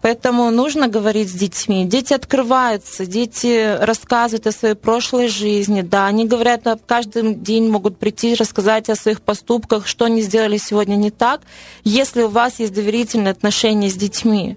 Поэтому 0.00 0.50
нужно 0.52 0.86
говорить 0.86 1.28
с 1.28 1.32
детьми. 1.32 1.84
Дети 1.84 2.14
открываются, 2.14 3.04
дети 3.04 3.76
рассказывают 3.80 4.46
о 4.46 4.52
своей 4.52 4.76
прошлой 4.76 5.26
жизни. 5.26 5.82
Да, 5.82 6.06
они 6.06 6.24
говорят, 6.24 6.62
каждый 6.86 7.34
день 7.34 7.68
могут 7.68 7.98
прийти 7.98 8.34
рассказать 8.34 8.88
о 8.88 8.94
своих 8.94 9.20
поступках, 9.20 9.88
что 9.88 10.04
они 10.04 10.22
сделали 10.22 10.56
сегодня 10.56 10.94
не 10.94 11.10
так, 11.10 11.40
если 11.82 12.22
у 12.22 12.28
вас 12.28 12.60
есть 12.60 12.72
доверительные 12.72 13.32
отношения 13.32 13.90
с 13.90 13.94
детьми. 13.94 14.56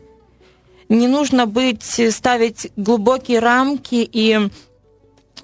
Не 0.90 1.08
нужно 1.08 1.48
быть, 1.48 2.00
ставить 2.12 2.72
глубокие 2.76 3.40
рамки 3.40 4.08
и 4.12 4.50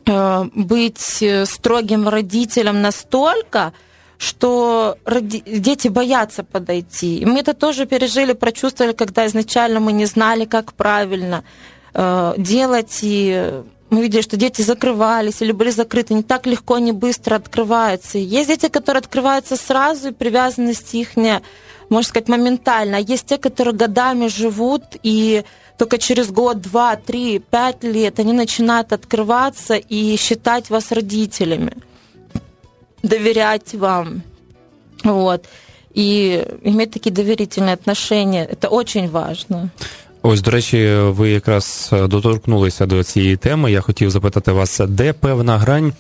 э, 0.05 0.43
быть 0.53 1.23
строгим 1.45 2.07
родителем 2.07 2.81
настолько, 2.81 3.73
что 4.17 4.97
дети 5.05 5.88
боятся 5.89 6.43
подойти. 6.43 7.19
И 7.19 7.25
мы 7.25 7.39
это 7.39 7.53
тоже 7.53 7.86
пережили, 7.86 8.33
прочувствовали, 8.33 8.93
когда 8.93 9.27
изначально 9.27 9.79
мы 9.79 9.91
не 9.91 10.05
знали, 10.05 10.45
как 10.45 10.74
правильно 10.74 11.43
э, 11.93 12.33
делать, 12.38 13.00
и 13.01 13.62
мы 13.89 14.01
видели, 14.01 14.21
что 14.21 14.36
дети 14.36 14.62
закрывались 14.62 15.41
или 15.41 15.51
были 15.51 15.69
закрыты, 15.69 16.13
не 16.13 16.24
так 16.24 16.45
легко, 16.45 16.77
не 16.79 16.91
быстро 16.91 17.36
открываются. 17.36 18.17
Есть 18.17 18.50
дети, 18.50 18.69
которые 18.69 19.00
открываются 19.00 19.55
сразу, 19.55 20.09
и 20.09 20.13
привязанность 20.13 20.93
их, 20.93 21.15
можно 21.15 22.09
сказать, 22.09 22.27
моментально. 22.27 22.97
А 22.97 23.00
есть 23.00 23.27
те, 23.27 23.38
которые 23.38 23.75
годами 23.75 24.27
живут, 24.27 24.83
и 25.03 25.43
только 25.77 26.00
через 26.00 26.31
год, 26.31 26.59
два, 26.59 26.95
три, 26.95 27.39
пять 27.39 27.83
лет 27.83 28.19
они 28.19 28.33
начинают 28.33 28.91
открываться 28.91 29.75
и 29.75 30.17
считать 30.17 30.69
вас 30.69 30.91
родителями 30.91 31.74
доверять 33.03 33.73
вам. 33.73 34.21
Вот. 35.03 35.45
І 35.93 36.37
иметь 36.63 36.91
такі 36.91 37.11
довірительні 37.11 37.73
отношения. 37.73 38.47
Це 38.61 38.69
дуже 38.69 39.07
важливо. 39.07 39.69
Ось, 40.21 40.41
до 40.41 40.51
речі, 40.51 40.95
ви 40.95 41.29
якраз 41.29 41.89
доторкнулися 41.91 42.85
до 42.85 43.03
цієї 43.03 43.37
теми. 43.37 43.71
Я 43.71 43.81
хотів 43.81 44.09
запитати 44.09 44.51
вас, 44.51 44.81
де 44.87 45.13
певна 45.13 45.57
грань 45.57 45.93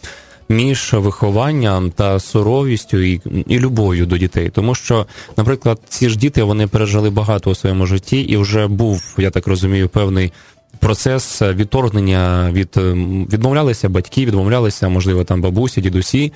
між 0.49 0.93
вихованням 0.93 1.91
та 1.91 2.19
суровістю 2.19 2.97
і 2.97 3.21
і 3.47 3.59
любов'ю 3.59 4.05
до 4.05 4.17
дітей, 4.17 4.49
тому 4.49 4.75
що, 4.75 5.05
наприклад, 5.37 5.79
ці 5.89 6.09
ж 6.09 6.17
діти 6.17 6.43
вони 6.43 6.67
пережили 6.67 7.09
багато 7.09 7.51
у 7.51 7.55
своєму 7.55 7.85
житті, 7.85 8.21
і 8.21 8.37
вже 8.37 8.67
був, 8.67 9.15
я 9.17 9.31
так 9.31 9.47
розумію, 9.47 9.89
певний 9.89 10.31
процес 10.79 11.41
відторгнення 11.41 12.49
від 12.51 12.69
відмовлялися 13.33 13.89
батьки, 13.89 14.25
відмовлялися, 14.25 14.89
можливо, 14.89 15.23
там 15.23 15.41
бабусі, 15.41 15.81
дідусі. 15.81 16.33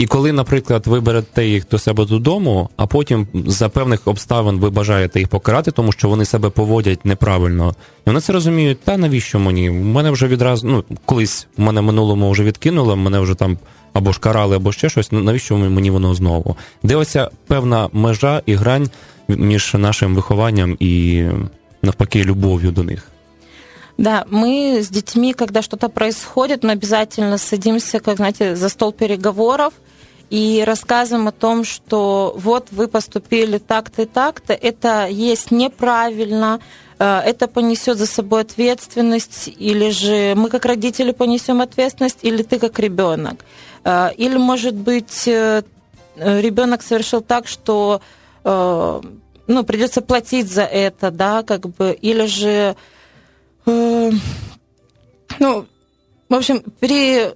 І 0.00 0.06
коли, 0.06 0.32
наприклад, 0.32 0.86
ви 0.86 1.00
берете 1.00 1.46
їх 1.46 1.68
до 1.68 1.78
себе 1.78 2.04
додому, 2.04 2.68
а 2.76 2.86
потім 2.86 3.26
за 3.46 3.68
певних 3.68 4.08
обставин 4.08 4.58
ви 4.58 4.70
бажаєте 4.70 5.18
їх 5.18 5.28
покарати, 5.28 5.70
тому 5.70 5.92
що 5.92 6.08
вони 6.08 6.24
себе 6.24 6.50
поводять 6.50 7.04
неправильно, 7.04 7.74
і 8.06 8.10
вони 8.10 8.20
це 8.20 8.32
розуміють, 8.32 8.80
та 8.80 8.96
навіщо 8.96 9.38
мені? 9.38 9.70
У 9.70 9.74
мене 9.74 10.10
вже 10.10 10.26
відразу, 10.26 10.66
ну 10.66 10.84
колись 11.04 11.46
мене 11.56 11.80
минулому 11.80 12.30
вже 12.30 12.44
відкинуло, 12.44 12.96
мене 12.96 13.20
вже 13.20 13.34
там 13.34 13.58
або 13.92 14.12
ж 14.12 14.20
карали, 14.20 14.56
або 14.56 14.72
ще 14.72 14.88
щось. 14.88 15.12
Ну 15.12 15.20
навіщо 15.20 15.56
мені 15.56 15.90
воно 15.90 16.14
знову? 16.14 16.56
Де 16.82 16.96
оця 16.96 17.30
певна 17.46 17.88
межа 17.92 18.42
і 18.46 18.54
грань 18.54 18.90
між 19.28 19.74
нашим 19.74 20.14
вихованням 20.14 20.76
і 20.80 21.24
навпаки 21.82 22.24
любов'ю 22.24 22.70
до 22.70 22.82
них? 22.82 23.06
Да, 23.98 24.24
мы 24.30 24.78
с 24.80 24.88
детьми, 24.88 25.34
когда 25.34 25.60
что-то 25.60 25.90
происходит, 25.90 26.64
мы 26.64 26.72
обязательно 26.72 27.38
садимся, 27.38 28.00
как 28.00 28.16
знаете, 28.16 28.56
за 28.56 28.68
стол 28.68 28.92
переговоров 28.92 29.72
и 30.30 30.62
рассказываем 30.64 31.26
о 31.26 31.32
том, 31.32 31.64
что 31.64 32.32
вот 32.36 32.68
вы 32.70 32.86
поступили 32.86 33.58
так-то 33.58 34.02
и 34.02 34.06
так-то, 34.06 34.52
это 34.52 35.08
есть 35.08 35.50
неправильно, 35.50 36.60
э, 37.00 37.04
это 37.04 37.48
понесет 37.48 37.98
за 37.98 38.06
собой 38.06 38.42
ответственность, 38.42 39.48
или 39.48 39.90
же 39.90 40.34
мы 40.36 40.48
как 40.48 40.64
родители 40.64 41.10
понесем 41.10 41.60
ответственность, 41.60 42.20
или 42.22 42.44
ты 42.44 42.60
как 42.60 42.78
ребенок. 42.78 43.44
Э, 43.82 44.10
или, 44.16 44.36
может 44.36 44.76
быть, 44.76 45.26
э, 45.26 45.62
ребенок 46.16 46.82
совершил 46.82 47.20
так, 47.20 47.46
что 47.46 48.00
ну, 48.42 49.64
придется 49.64 50.00
платить 50.00 50.50
за 50.50 50.62
это, 50.62 51.10
да, 51.10 51.42
как 51.42 51.68
бы, 51.68 51.92
или 51.92 52.24
же 52.24 52.74
ну, 53.66 54.12
в 55.38 56.34
общем, 56.34 56.62
при 56.80 57.34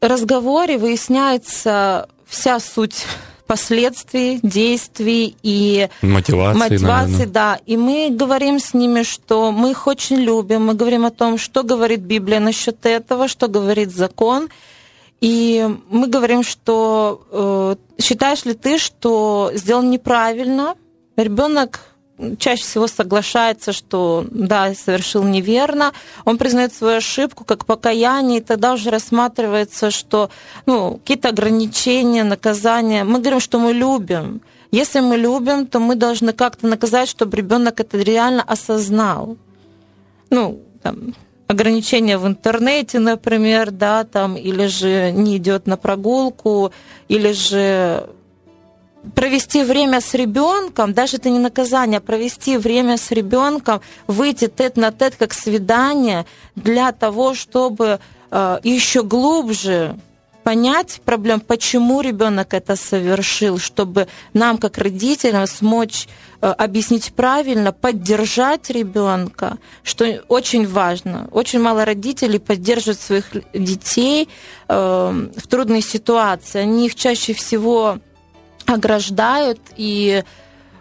разговоре 0.00 0.76
выясняется 0.76 2.08
вся 2.26 2.60
суть 2.60 3.06
последствий, 3.46 4.40
действий 4.42 5.36
и 5.42 5.88
мотивации, 6.02 6.58
мотивации 6.58 7.24
да. 7.26 7.58
И 7.66 7.76
мы 7.76 8.10
говорим 8.10 8.58
с 8.58 8.74
ними, 8.74 9.02
что 9.02 9.52
мы 9.52 9.72
их 9.72 9.86
очень 9.86 10.16
любим, 10.16 10.66
мы 10.66 10.74
говорим 10.74 11.04
о 11.04 11.10
том, 11.10 11.38
что 11.38 11.62
говорит 11.62 12.00
Библия 12.00 12.40
насчет 12.40 12.86
этого, 12.86 13.28
что 13.28 13.48
говорит 13.48 13.94
закон. 13.94 14.48
И 15.20 15.66
мы 15.88 16.06
говорим, 16.06 16.42
что 16.42 17.22
э, 17.30 18.02
считаешь 18.02 18.44
ли 18.44 18.54
ты, 18.54 18.78
что 18.78 19.50
сделал 19.54 19.82
неправильно? 19.82 20.74
Ребенок 21.16 21.80
чаще 22.38 22.62
всего 22.62 22.86
соглашается, 22.86 23.72
что 23.72 24.24
да, 24.30 24.74
совершил 24.74 25.24
неверно, 25.24 25.92
он 26.24 26.38
признает 26.38 26.72
свою 26.72 26.98
ошибку 26.98 27.44
как 27.44 27.66
покаяние, 27.66 28.40
и 28.40 28.42
тогда 28.42 28.72
уже 28.74 28.90
рассматривается, 28.90 29.90
что 29.90 30.30
ну, 30.66 30.98
какие-то 30.98 31.28
ограничения, 31.28 32.24
наказания. 32.24 33.04
Мы 33.04 33.20
говорим, 33.20 33.40
что 33.40 33.58
мы 33.58 33.72
любим. 33.72 34.40
Если 34.70 35.00
мы 35.00 35.16
любим, 35.16 35.66
то 35.66 35.78
мы 35.78 35.94
должны 35.94 36.32
как-то 36.32 36.66
наказать, 36.66 37.08
чтобы 37.08 37.36
ребенок 37.36 37.80
это 37.80 37.98
реально 37.98 38.42
осознал. 38.42 39.36
Ну, 40.30 40.60
там, 40.82 41.14
ограничения 41.46 42.18
в 42.18 42.26
интернете, 42.26 42.98
например, 42.98 43.70
да, 43.70 44.04
там, 44.04 44.36
или 44.36 44.66
же 44.66 45.12
не 45.12 45.36
идет 45.36 45.66
на 45.66 45.76
прогулку, 45.76 46.72
или 47.08 47.32
же 47.32 48.08
провести 49.14 49.62
время 49.62 50.00
с 50.00 50.14
ребенком, 50.14 50.92
даже 50.92 51.16
это 51.16 51.30
не 51.30 51.38
наказание, 51.38 51.98
а 51.98 52.00
провести 52.00 52.56
время 52.56 52.96
с 52.96 53.10
ребенком, 53.10 53.80
выйти 54.06 54.48
тет 54.48 54.76
на 54.76 54.92
тет 54.92 55.16
как 55.16 55.34
свидание 55.34 56.26
для 56.56 56.92
того, 56.92 57.34
чтобы 57.34 58.00
э, 58.30 58.58
еще 58.62 59.02
глубже 59.02 59.96
понять 60.44 61.00
проблем, 61.04 61.40
почему 61.40 62.02
ребенок 62.02 62.54
это 62.54 62.76
совершил, 62.76 63.58
чтобы 63.58 64.06
нам, 64.34 64.58
как 64.58 64.78
родителям, 64.78 65.46
смочь 65.46 66.06
э, 66.40 66.46
объяснить 66.46 67.14
правильно, 67.14 67.72
поддержать 67.72 68.70
ребенка, 68.70 69.56
что 69.82 70.22
очень 70.28 70.68
важно. 70.68 71.28
Очень 71.32 71.60
мало 71.60 71.84
родителей 71.84 72.38
поддерживают 72.38 73.00
своих 73.00 73.24
детей 73.54 74.28
э, 74.68 74.74
в 75.36 75.46
трудной 75.48 75.80
ситуации. 75.80 76.60
Они 76.60 76.86
их 76.86 76.94
чаще 76.94 77.32
всего 77.32 77.98
ограждают 78.66 79.60
и 79.76 80.24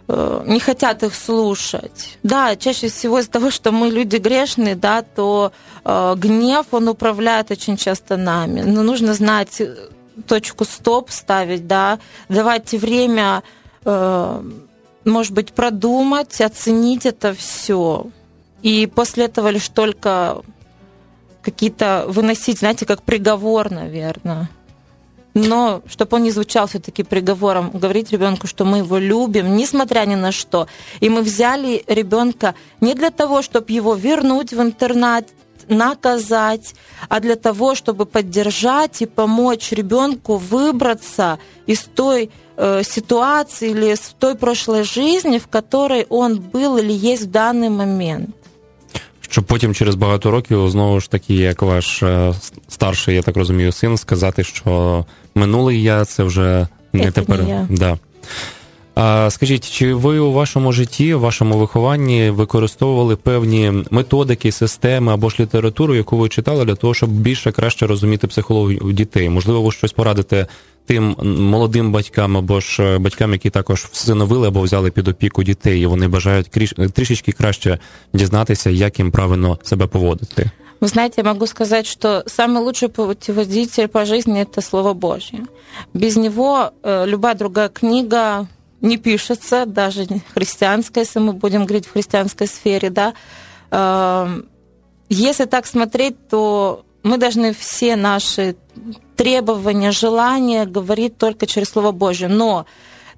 э, 0.07 0.43
не 0.45 0.59
хотят 0.59 1.03
их 1.03 1.15
слушать. 1.15 2.17
Да, 2.23 2.55
чаще 2.55 2.87
всего 2.89 3.19
из-за 3.19 3.31
того, 3.31 3.51
что 3.51 3.71
мы 3.71 3.89
люди 3.89 4.17
грешные, 4.17 4.75
да, 4.75 5.01
то 5.01 5.51
э, 5.83 6.15
гнев, 6.17 6.67
он 6.71 6.87
управляет 6.87 7.51
очень 7.51 7.77
часто 7.77 8.17
нами. 8.17 8.61
Но 8.61 8.83
нужно 8.83 9.13
знать 9.13 9.61
э, 9.61 9.75
точку 10.27 10.65
стоп 10.65 11.11
ставить, 11.11 11.67
да, 11.67 11.99
давать 12.29 12.71
время, 12.73 13.43
э, 13.85 14.41
может 15.05 15.33
быть, 15.33 15.53
продумать, 15.53 16.41
оценить 16.41 17.05
это 17.05 17.33
все. 17.33 18.07
И 18.61 18.87
после 18.87 19.25
этого 19.25 19.49
лишь 19.49 19.67
только 19.67 20.41
какие-то 21.41 22.05
выносить, 22.07 22.59
знаете, 22.59 22.85
как 22.85 23.01
приговор, 23.01 23.69
наверное 23.69 24.49
но 25.33 25.81
чтобы 25.87 26.17
он 26.17 26.23
не 26.23 26.31
звучал 26.31 26.67
все-таки 26.67 27.03
приговором, 27.03 27.71
говорить 27.71 28.11
ребенку, 28.11 28.47
что 28.47 28.65
мы 28.65 28.79
его 28.79 28.97
любим, 28.97 29.55
несмотря 29.55 30.05
ни 30.05 30.15
на 30.15 30.31
что. 30.31 30.67
И 30.99 31.09
мы 31.09 31.21
взяли 31.21 31.83
ребенка 31.87 32.55
не 32.81 32.93
для 32.93 33.09
того, 33.09 33.41
чтобы 33.41 33.71
его 33.71 33.95
вернуть 33.95 34.53
в 34.53 34.61
интернат, 34.61 35.27
наказать, 35.67 36.75
а 37.09 37.19
для 37.19 37.35
того, 37.35 37.75
чтобы 37.75 38.05
поддержать 38.05 39.01
и 39.01 39.05
помочь 39.05 39.71
ребенку 39.71 40.35
выбраться 40.35 41.39
из 41.65 41.83
той 41.83 42.29
э, 42.57 42.83
ситуации 42.83 43.71
или 43.71 43.93
из 43.93 43.99
той 44.19 44.35
прошлой 44.35 44.83
жизни, 44.83 45.37
в 45.37 45.47
которой 45.47 46.05
он 46.09 46.39
был 46.39 46.77
или 46.77 46.91
есть 46.91 47.23
в 47.23 47.31
данный 47.31 47.69
момент 47.69 48.35
щоб 49.32 49.44
потім 49.44 49.74
через 49.74 49.94
багато 49.94 50.30
років 50.30 50.70
знову 50.70 51.00
ж 51.00 51.10
таки, 51.10 51.34
як 51.34 51.62
ваш 51.62 52.02
е, 52.02 52.34
старший, 52.68 53.14
я 53.14 53.22
так 53.22 53.36
розумію, 53.36 53.72
син, 53.72 53.96
сказати, 53.96 54.44
що 54.44 55.04
минулий 55.34 55.82
я 55.82 56.04
це 56.04 56.22
вже 56.22 56.66
не 56.92 57.04
це 57.04 57.10
тепер. 57.10 57.42
Не 57.42 57.50
я. 57.50 57.66
Да. 57.70 57.98
А 59.00 59.30
скажіть, 59.30 59.70
чи 59.70 59.94
ви 59.94 60.18
у 60.18 60.32
вашому 60.32 60.72
житті, 60.72 61.14
у 61.14 61.20
вашому 61.20 61.58
вихованні 61.58 62.30
використовували 62.30 63.16
певні 63.16 63.72
методики, 63.90 64.52
системи 64.52 65.12
або 65.12 65.28
ж 65.28 65.36
літературу, 65.40 65.94
яку 65.94 66.16
ви 66.16 66.28
читали, 66.28 66.64
для 66.64 66.74
того, 66.74 66.94
щоб 66.94 67.10
більше 67.10 67.52
краще 67.52 67.86
розуміти 67.86 68.26
психологію 68.26 68.92
дітей? 68.92 69.28
Можливо, 69.28 69.62
ви 69.62 69.72
щось 69.72 69.92
порадите 69.92 70.46
тим 70.86 71.16
молодим 71.22 71.92
батькам 71.92 72.36
або 72.36 72.60
ж 72.60 72.82
е, 72.82 72.98
батькам, 72.98 73.32
які 73.32 73.50
також 73.50 73.84
всиновили 73.92 74.48
або 74.48 74.60
взяли 74.60 74.90
під 74.90 75.08
опіку 75.08 75.42
дітей, 75.42 75.82
і 75.82 75.86
вони 75.86 76.08
бажають 76.08 76.50
трішечки 76.94 77.32
краще 77.32 77.78
дізнатися, 78.12 78.70
як 78.70 78.98
їм 78.98 79.10
правильно 79.10 79.58
себе 79.62 79.86
поводити. 79.86 80.50
Вы 80.80 80.88
знаете, 80.88 81.22
я 81.24 81.32
могу 81.32 81.46
сказать, 81.46 81.86
что 81.86 82.22
самый 82.26 82.62
лучший 82.62 82.88
путеводитель 82.88 83.88
по 83.88 84.04
жизни – 84.04 84.42
это 84.42 84.62
Слово 84.62 84.94
Божье. 84.94 85.40
Без 85.92 86.16
него 86.16 86.70
э, 86.82 87.06
любая 87.06 87.34
другая 87.34 87.68
книга 87.68 88.46
не 88.83 88.97
пишется, 88.97 89.65
даже 89.65 90.05
христианская, 90.35 91.01
если 91.01 91.19
мы 91.19 91.33
будем 91.33 91.65
говорить 91.65 91.87
в 91.87 91.93
христианской 91.93 92.47
сфере, 92.47 92.89
да. 92.89 93.13
Э, 93.71 94.41
если 95.09 95.45
так 95.45 95.65
смотреть, 95.65 96.27
то 96.27 96.85
мы 97.01 97.17
должны 97.17 97.53
все 97.53 97.95
наши 97.95 98.55
требования, 99.15 99.91
желания 99.91 100.65
говорить 100.65 101.17
только 101.17 101.45
через 101.45 101.69
Слово 101.69 101.91
Божье. 101.91 102.27
Но 102.27 102.65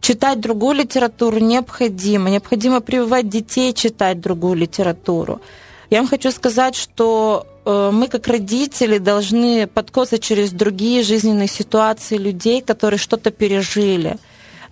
читать 0.02 0.40
другую 0.40 0.76
литературу 0.76 1.40
необходимо. 1.40 2.30
Необходимо 2.30 2.80
прививать 2.82 3.28
детей 3.28 3.74
читать 3.74 4.22
другую 4.22 4.56
литературу. 4.56 5.42
Я 5.90 6.00
вам 6.00 6.08
хочу 6.08 6.32
сказать, 6.32 6.76
что 6.76 7.48
э, 7.66 7.90
мы 7.92 8.08
как 8.08 8.28
родители 8.28 9.00
должны 9.00 9.68
подкосать 9.68 10.22
через 10.22 10.52
другие 10.52 11.04
жизненные 11.04 11.48
ситуации 11.48 12.18
людей, 12.18 12.62
которые 12.62 13.00
что-то 13.00 13.32
пережили. 13.32 14.18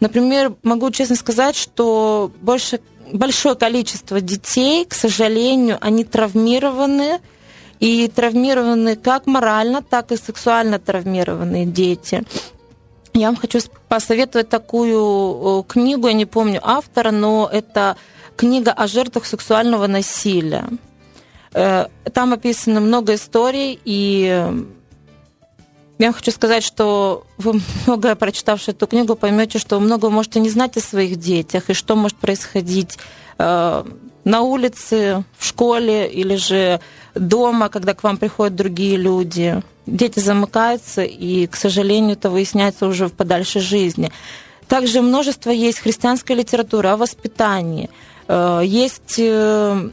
Например, 0.04 0.54
могу 0.64 0.92
честно 0.92 1.16
сказать, 1.16 1.56
что 1.56 2.30
больше, 2.42 2.82
большое 3.14 3.56
количество 3.56 4.20
детей, 4.20 4.84
к 4.84 4.94
сожалению, 4.94 5.78
они 5.80 6.04
травмированы, 6.04 7.22
и 7.80 8.10
травмированы 8.10 8.98
как 8.98 9.28
морально, 9.28 9.82
так 9.82 10.12
и 10.12 10.18
сексуально 10.18 10.78
травмированные 10.78 11.66
дети. 11.66 12.24
Я 13.14 13.28
вам 13.28 13.38
хочу 13.38 13.60
посоветовать 13.88 14.50
такую 14.50 15.64
книгу, 15.70 16.08
я 16.08 16.14
не 16.14 16.26
помню 16.26 16.60
автора, 16.62 17.12
но 17.12 17.50
это 17.50 17.96
книга 18.36 18.74
о 18.74 18.88
жертвах 18.88 19.26
сексуального 19.26 19.88
насилия. 19.88 20.66
Э, 21.54 21.88
там 22.14 22.34
описано 22.34 22.82
много 22.82 23.14
историй, 23.16 23.80
и 23.86 24.48
я 26.00 26.12
хочу 26.12 26.32
сказать, 26.32 26.64
что 26.64 27.26
вы, 27.38 27.62
многое 27.88 28.16
прочитавши 28.16 28.72
эту 28.72 28.88
книгу, 28.88 29.16
поймете, 29.16 29.60
что 29.60 29.80
вы 29.80 29.86
много 29.86 30.10
можете 30.10 30.40
не 30.40 30.50
знать 30.50 30.78
о 30.78 30.82
своих 30.82 31.18
детях, 31.18 31.70
и 31.70 31.74
что 31.74 31.96
может 31.96 32.18
происходить 32.18 32.98
э, 33.38 33.84
на 34.24 34.42
улице, 34.42 35.24
в 35.38 35.46
школе 35.46 36.08
или 36.08 36.36
же 36.36 36.80
дома, 37.16 37.70
когда 37.70 37.94
к 37.94 38.04
вам 38.04 38.18
приходят 38.18 38.56
другие 38.56 38.98
люди. 38.98 39.62
Дети 39.86 40.20
замыкаются, 40.20 41.04
и, 41.04 41.46
к 41.48 41.56
сожалению, 41.56 42.14
это 42.14 42.30
выясняется 42.30 42.88
уже 42.88 43.08
в 43.08 43.14
подальшей 43.14 43.62
жизни. 43.62 44.12
Также 44.68 45.02
множество 45.02 45.52
есть 45.52 45.80
христианской 45.80 46.36
литературы 46.36 46.90
о 46.90 46.98
воспитании. 46.98 47.90
Э, 48.28 48.62
есть 48.64 49.16
э, 49.18 49.90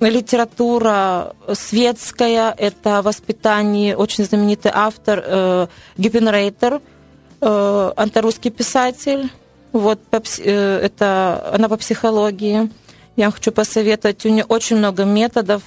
литература 0.00 1.34
светская, 1.52 2.54
это 2.56 3.02
воспитание, 3.02 3.96
очень 3.96 4.24
знаменитый 4.24 4.72
автор 4.74 5.22
э, 5.24 5.66
Гиппенрейтер, 5.96 6.80
антирусский 7.40 8.50
писатель. 8.50 9.30
Вот, 9.72 9.98
это 10.10 11.50
она 11.52 11.68
по 11.68 11.76
психологии. 11.76 12.70
Я 13.16 13.30
хочу 13.30 13.52
посоветовать, 13.52 14.24
у 14.26 14.28
нее 14.28 14.44
очень 14.44 14.76
много 14.76 15.04
методов, 15.04 15.62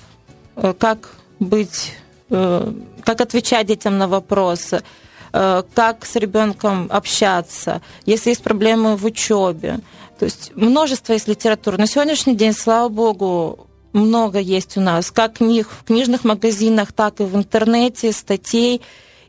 э, 0.58 0.74
как 0.78 1.16
быть, 1.40 1.94
э, 2.30 2.74
как 3.04 3.22
отвечать 3.22 3.68
детям 3.68 3.98
на 3.98 4.08
вопросы, 4.10 4.84
э, 5.32 5.64
как 5.74 6.06
с 6.06 6.16
ребенком 6.18 6.88
общаться, 6.90 7.82
если 8.06 8.32
есть 8.32 8.44
проблемы 8.44 8.98
в 8.98 9.06
учебе. 9.06 9.80
То 10.20 10.26
есть 10.26 10.52
множество 10.56 11.14
есть 11.14 11.30
литературы. 11.30 11.78
На 11.78 11.88
сегодняшний 11.88 12.36
день, 12.36 12.54
слава 12.54 12.90
богу, 12.90 13.67
много 13.93 14.39
есть 14.39 14.77
у 14.77 14.81
нас, 14.81 15.11
как 15.11 15.35
книг 15.35 15.69
в 15.69 15.85
книжных 15.85 16.25
магазинах, 16.25 16.93
так 16.93 17.21
и 17.21 17.25
в 17.25 17.37
интернете, 17.37 18.13
статей. 18.13 18.81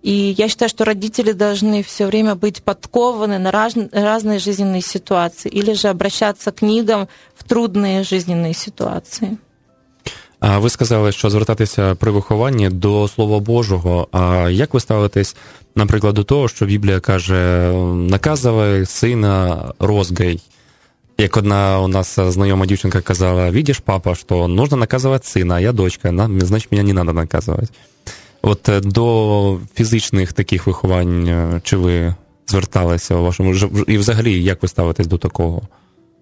И 0.02 0.36
я 0.38 0.50
считаю, 0.50 0.70
что 0.70 0.84
родители 0.84 1.32
должны 1.32 1.82
все 1.82 2.06
время 2.08 2.36
быть 2.36 2.62
подкованы 2.62 3.40
на 3.40 3.52
раз, 3.52 3.74
разные 3.92 4.40
жизненные 4.40 4.82
ситуации 4.82 5.50
или 5.50 5.74
же 5.74 5.88
обращаться 5.88 6.52
к 6.52 6.56
книгам 6.56 7.08
в 7.36 7.44
трудные 7.46 8.04
жизненные 8.04 8.54
ситуации. 8.54 9.38
А 10.40 10.60
ви 10.60 10.70
сказали, 10.70 11.12
що 11.12 11.30
звертатися 11.30 11.96
при 11.96 12.12
вихованні 12.12 12.70
до 12.70 13.08
Слова 13.08 13.40
Божого. 13.40 14.08
А 14.12 14.50
як 14.50 14.74
ви 14.74 14.80
ставитесь, 14.80 15.36
наприклад, 15.76 16.16
до 16.16 16.24
того, 16.24 16.48
що 16.48 16.66
Біблія 16.66 17.00
каже, 17.00 17.72
наказувай 17.94 18.86
сина 18.86 19.64
розгай? 19.80 20.40
Як 21.18 21.38
одна 21.38 21.80
у 21.80 21.88
нас 21.88 22.20
знайома 22.20 22.66
дівчинка 22.66 23.02
казала, 23.02 23.50
видиш, 23.50 23.80
папа, 23.80 24.16
що 24.16 24.48
нужно 24.48 24.78
наказувати 24.78 25.28
сина, 25.28 25.56
а 25.56 25.60
я 25.60 25.72
дочка, 25.72 26.30
значить, 26.38 26.72
мене 26.72 26.84
не 26.84 26.94
треба 26.94 27.14
наказувати. 27.14 27.68
От 28.42 28.70
до 28.84 29.60
фізичних 29.76 30.34
таких 30.34 30.68
виховань, 30.68 31.62
чи 31.64 31.78
ви 31.78 32.16
зверталися 32.48 33.16
у 33.16 33.24
вашому 33.24 33.56
і 33.88 33.98
взагалі, 33.98 34.44
як 34.44 34.62
ви 34.62 34.68
ставитесь 34.68 35.08
до 35.08 35.18
такого? 35.18 35.62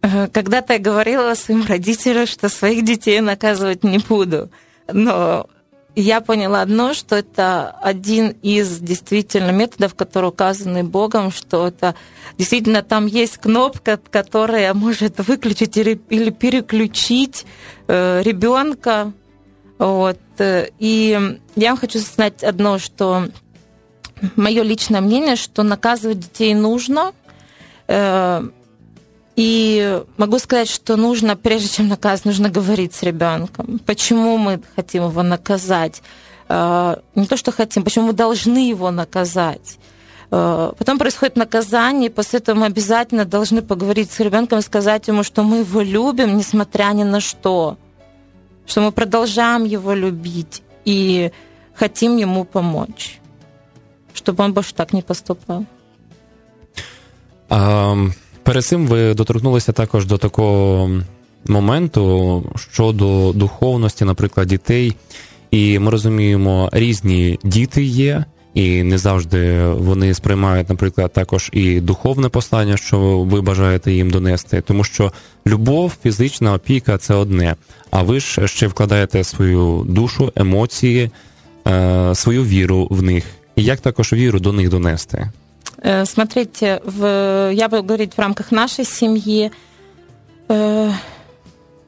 Э, 0.02 0.28
когда-то 0.28 0.74
я 0.74 0.80
говорила 0.80 1.36
своим 1.36 1.66
родителям, 1.66 2.26
что 2.26 2.50
своих 2.50 2.84
детей 2.84 3.22
наказывать 3.22 3.84
не 3.84 4.00
буду. 4.00 4.50
Но 4.92 5.46
я 5.97 6.21
поняла 6.21 6.61
одно, 6.61 6.93
что 6.93 7.17
это 7.17 7.71
один 7.71 8.37
из 8.43 8.79
действительно 8.81 9.51
методов, 9.51 9.95
которые 9.95 10.31
указаны 10.31 10.85
Богом, 10.85 11.33
что 11.33 11.67
это 11.67 11.95
действительно 12.37 12.83
там 12.83 13.07
есть 13.07 13.39
кнопка, 13.39 13.99
которая 14.11 14.75
может 14.75 15.27
выключить 15.27 15.77
или, 15.79 16.01
или 16.11 16.31
переключить 16.31 17.47
э, 17.89 18.23
ребенка. 18.23 19.13
Вот. 19.79 20.19
И 20.39 21.39
я 21.57 21.69
вам 21.71 21.79
хочу 21.79 21.99
сказать 22.01 22.45
одно, 22.45 22.79
что 22.79 23.29
мое 24.37 24.63
личное 24.63 25.01
мнение, 25.01 25.37
что 25.37 25.63
наказывать 25.63 26.21
детей 26.21 26.55
нужно. 26.55 27.13
Э, 27.89 28.47
и 29.37 30.03
могу 30.17 30.39
сказать, 30.39 30.69
что 30.71 30.97
нужно, 30.97 31.37
прежде 31.37 31.69
чем 31.69 31.89
наказывать, 31.89 32.25
нужно 32.25 32.49
говорить 32.49 32.95
с 32.95 33.03
ребенком. 33.03 33.79
Почему 33.85 34.39
мы 34.39 34.63
хотим 34.75 35.05
его 35.05 35.23
наказать? 35.23 36.03
Э, 36.49 36.97
не 37.15 37.27
то, 37.27 37.37
что 37.37 37.53
хотим, 37.53 37.85
почему 37.85 38.07
мы 38.07 38.13
должны 38.15 38.71
его 38.71 38.91
наказать. 38.91 39.79
Э, 40.31 40.73
потом 40.79 40.99
происходит 40.99 41.37
наказание, 41.37 42.09
и 42.09 42.13
после 42.13 42.39
этого 42.39 42.61
мы 42.61 42.67
обязательно 42.67 43.27
должны 43.27 43.61
поговорить 43.61 44.11
с 44.11 44.21
ребенком 44.21 44.61
и 44.61 44.63
сказать 44.63 45.07
ему, 45.09 45.23
что 45.23 45.43
мы 45.43 45.59
его 45.59 45.83
любим, 45.83 46.39
несмотря 46.39 46.95
ни 46.95 47.05
на 47.05 47.21
что. 47.21 47.77
Что 48.67 48.81
мы 48.81 48.91
продолжаем 48.91 49.65
его 49.65 49.93
любить 49.93 50.63
и 50.87 51.31
хотим 51.75 52.17
ему 52.17 52.45
помочь. 52.45 53.21
Чтобы 54.15 54.45
он 54.45 54.55
больше 54.55 54.75
так 54.75 54.95
не 54.95 55.03
поступал. 55.03 55.67
Um... 57.51 58.13
Перед 58.47 58.65
цим 58.65 58.87
ви 58.87 59.15
доторкнулися 59.15 59.73
також 59.73 60.07
до 60.07 60.19
такого 60.19 60.91
моменту 61.49 62.45
щодо 62.73 63.33
духовності, 63.33 64.05
наприклад, 64.05 64.49
дітей. 64.49 64.97
І 65.51 65.79
ми 65.79 65.91
розуміємо, 65.91 66.71
різні 66.73 67.39
діти 67.45 67.83
є, 67.83 68.25
і 68.55 68.83
не 68.83 68.99
завжди 68.99 69.67
вони 69.69 70.15
сприймають, 70.15 70.69
наприклад, 70.69 71.13
також 71.13 71.51
і 71.53 71.81
духовне 71.81 72.29
послання, 72.29 72.77
що 72.77 72.99
ви 73.19 73.41
бажаєте 73.41 73.93
їм 73.93 74.11
донести, 74.11 74.61
тому 74.61 74.85
що 74.85 75.13
любов, 75.47 75.93
фізична 76.03 76.55
опіка 76.55 76.99
це 76.99 77.15
одне. 77.15 77.57
А 77.91 78.03
ви 78.03 78.21
ж 78.21 78.49
ще 78.49 78.67
вкладаєте 78.67 79.25
свою 79.25 79.85
душу, 79.89 80.33
емоції, 80.37 81.11
е, 81.69 82.15
свою 82.15 82.45
віру 82.45 82.89
в 82.91 83.03
них. 83.03 83.25
І 83.57 83.65
як 83.65 83.81
також 83.81 84.13
віру 84.13 84.41
до 84.41 84.53
них 84.53 84.69
донести? 84.69 85.31
Э, 85.79 86.05
смотрите, 86.05 86.81
в, 86.85 87.51
я 87.53 87.69
буду 87.69 87.83
говорить 87.83 88.15
в 88.15 88.19
рамках 88.19 88.51
нашей 88.51 88.85
семьи. 88.85 89.53
Э, 90.49 90.91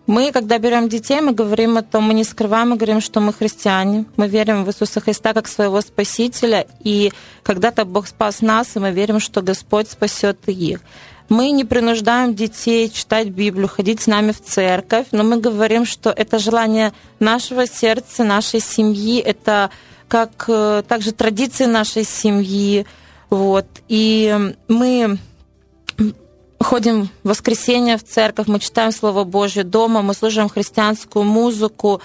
мы, 0.07 0.33
когда 0.33 0.59
берем 0.59 0.89
детей, 0.89 1.21
мы 1.21 1.33
говорим 1.33 1.77
о 1.77 1.83
том, 1.83 2.05
мы 2.05 2.15
не 2.15 2.25
скрываем, 2.25 2.71
мы 2.71 2.77
говорим, 2.77 3.01
что 3.01 3.21
мы 3.21 3.33
христиане, 3.33 4.07
мы 4.17 4.27
верим 4.27 4.65
в 4.65 4.69
Иисуса 4.69 5.01
Христа 5.01 5.35
как 5.35 5.47
своего 5.49 5.81
Спасителя, 5.83 6.67
и 6.83 7.13
когда-то 7.43 7.85
Бог 7.85 8.07
спас 8.07 8.41
нас, 8.41 8.75
и 8.75 8.79
мы 8.79 8.91
верим, 8.91 9.21
что 9.21 9.43
Господь 9.43 9.91
спасет 9.91 10.39
их. 10.47 10.81
Мы 11.29 11.51
не 11.51 11.65
принуждаем 11.65 12.35
детей 12.35 12.89
читать 12.89 13.29
Библию, 13.29 13.69
ходить 13.69 14.01
с 14.01 14.07
нами 14.07 14.33
в 14.33 14.43
церковь, 14.43 15.09
но 15.13 15.25
мы 15.25 15.37
говорим, 15.37 15.85
что 15.85 16.09
это 16.09 16.39
желание 16.39 16.95
нашего 17.21 17.67
сердца, 17.67 18.25
нашей 18.25 18.61
семьи, 18.61 19.21
это 19.21 19.71
как 20.09 20.47
э, 20.49 20.83
также 20.89 21.13
традиции 21.13 21.67
нашей 21.67 22.05
семьи, 22.05 22.87
вот. 23.31 23.67
И 23.89 24.55
мы 24.69 25.19
ходим 26.61 27.09
в 27.23 27.29
воскресенье 27.29 27.97
в 27.97 28.05
церковь, 28.05 28.47
мы 28.47 28.59
читаем 28.59 28.93
Слово 28.93 29.25
Божье 29.25 29.65
дома, 29.65 30.03
мы 30.03 30.15
слушаем 30.15 30.49
христианскую 30.49 31.25
музыку, 31.25 32.01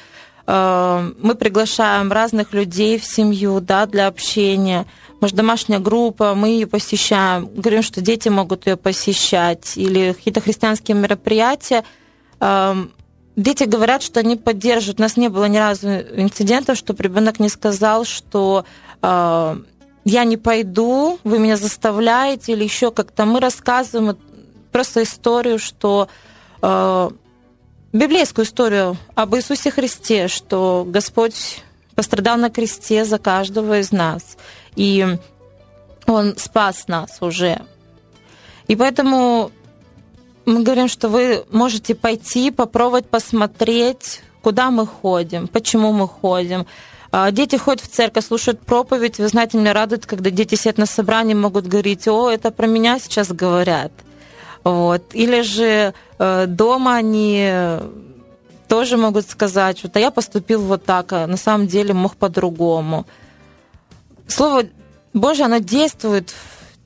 э, 0.45 1.11
мы 1.19 1.35
приглашаем 1.35 2.11
разных 2.11 2.53
людей 2.53 2.99
в 2.99 3.05
семью 3.05 3.59
да, 3.61 3.85
для 3.85 4.07
общения. 4.07 4.85
Может, 5.21 5.35
домашняя 5.35 5.79
группа, 5.79 6.35
мы 6.35 6.49
ее 6.49 6.67
посещаем, 6.67 7.49
говорим, 7.55 7.81
что 7.81 8.01
дети 8.01 8.29
могут 8.29 8.67
ее 8.67 8.75
посещать, 8.75 9.77
или 9.77 10.13
какие-то 10.13 10.41
христианские 10.41 10.97
мероприятия. 10.97 11.83
Э, 12.39 12.75
дети 13.35 13.63
говорят, 13.63 14.03
что 14.03 14.19
они 14.19 14.35
поддерживают. 14.35 14.99
У 14.99 15.03
нас 15.03 15.17
не 15.17 15.29
было 15.29 15.45
ни 15.45 15.57
разу 15.57 15.87
инцидентов, 15.89 16.77
чтобы 16.77 17.01
ребенок 17.03 17.39
не 17.39 17.49
сказал, 17.49 18.05
что 18.05 18.65
э, 19.01 19.57
я 20.05 20.23
не 20.23 20.37
пойду, 20.37 21.19
вы 21.23 21.39
меня 21.39 21.57
заставляете, 21.57 22.53
или 22.53 22.63
еще 22.63 22.91
как-то 22.91 23.25
мы 23.25 23.39
рассказываем 23.39 24.17
просто 24.71 25.03
историю, 25.03 25.59
что 25.59 26.07
э, 26.61 27.09
библейскую 27.93 28.45
историю 28.45 28.97
об 29.15 29.35
Иисусе 29.35 29.71
Христе, 29.71 30.27
что 30.27 30.85
Господь 30.87 31.63
пострадал 31.95 32.37
на 32.37 32.49
кресте 32.49 33.05
за 33.05 33.19
каждого 33.19 33.79
из 33.79 33.91
нас, 33.91 34.37
и 34.75 35.17
Он 36.07 36.35
спас 36.37 36.87
нас 36.87 37.21
уже. 37.21 37.61
И 38.67 38.75
поэтому 38.75 39.51
мы 40.45 40.63
говорим, 40.63 40.87
что 40.87 41.07
вы 41.07 41.45
можете 41.51 41.95
пойти, 41.95 42.51
попробовать 42.51 43.07
посмотреть, 43.07 44.21
куда 44.41 44.71
мы 44.71 44.85
ходим, 44.85 45.47
почему 45.47 45.93
мы 45.93 46.07
ходим, 46.07 46.65
дети 47.31 47.57
ходят 47.57 47.81
в 47.81 47.87
церковь, 47.87 48.25
слушают 48.25 48.61
проповедь. 48.61 49.19
Вы 49.19 49.27
знаете, 49.27 49.57
меня 49.57 49.73
радует, 49.73 50.05
когда 50.05 50.29
дети 50.29 50.55
сидят 50.55 50.77
на 50.77 50.85
собрании, 50.85 51.33
могут 51.33 51.67
говорить, 51.67 52.07
о, 52.07 52.29
это 52.29 52.51
про 52.51 52.67
меня 52.67 52.99
сейчас 52.99 53.31
говорят. 53.31 53.91
Вот. 54.63 55.03
Или 55.13 55.41
же 55.41 55.93
э, 56.17 56.45
дома 56.47 56.95
они 56.95 57.79
тоже 58.67 58.97
могут 58.97 59.29
сказать, 59.29 59.83
вот, 59.83 59.95
а 59.95 59.99
я 59.99 60.09
поступил 60.09 60.61
вот 60.61 60.85
так, 60.85 61.13
а 61.13 61.27
на 61.27 61.37
самом 61.37 61.67
деле 61.67 61.93
мог 61.93 62.15
по-другому. 62.15 63.05
Слово 64.27 64.63
Божье, 65.13 65.45
оно 65.45 65.59
действует 65.59 66.33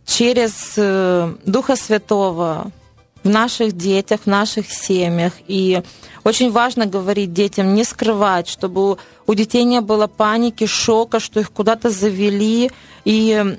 через 0.05 0.73
э, 0.75 1.33
Духа 1.45 1.75
Святого 1.75 2.71
в 3.23 3.29
наших 3.29 3.77
детях, 3.77 4.21
в 4.25 4.27
наших 4.27 4.71
семьях. 4.71 5.33
И 5.47 5.81
очень 6.27 6.51
важно 6.51 6.85
говорить 6.85 7.31
детям, 7.31 7.73
не 7.73 7.85
скрывать, 7.85 8.49
чтобы 8.49 8.97
у 9.27 9.33
детей 9.33 9.63
не 9.63 9.79
было 9.79 10.07
паники, 10.07 10.65
шока, 10.65 11.21
что 11.21 11.39
их 11.39 11.51
куда-то 11.53 11.89
завели. 11.89 12.69
И 13.05 13.57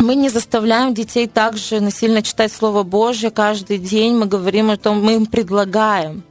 мы 0.00 0.16
не 0.16 0.28
заставляем 0.28 0.92
детей 0.92 1.28
также 1.28 1.80
насильно 1.80 2.20
читать 2.20 2.52
Слово 2.52 2.82
Божье 2.82 3.30
каждый 3.30 3.78
день. 3.78 4.16
Мы 4.16 4.26
говорим 4.26 4.70
о 4.70 4.76
том, 4.76 5.04
мы 5.04 5.14
им 5.14 5.26
предлагаем. 5.26 6.24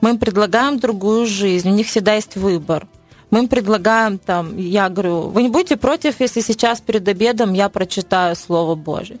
Мы 0.00 0.10
им 0.10 0.18
предлагаем 0.18 0.80
другую 0.80 1.26
жизнь. 1.26 1.70
У 1.70 1.74
них 1.74 1.86
всегда 1.86 2.14
есть 2.14 2.34
выбор. 2.34 2.88
Мы 3.30 3.38
им 3.38 3.48
предлагаем 3.48 4.18
там, 4.18 4.56
я 4.56 4.88
говорю, 4.88 5.28
вы 5.28 5.44
не 5.44 5.48
будете 5.48 5.76
против, 5.76 6.20
если 6.20 6.40
сейчас 6.40 6.80
перед 6.80 7.06
обедом 7.06 7.52
я 7.52 7.68
прочитаю 7.68 8.34
Слово 8.34 8.74
Божье? 8.74 9.18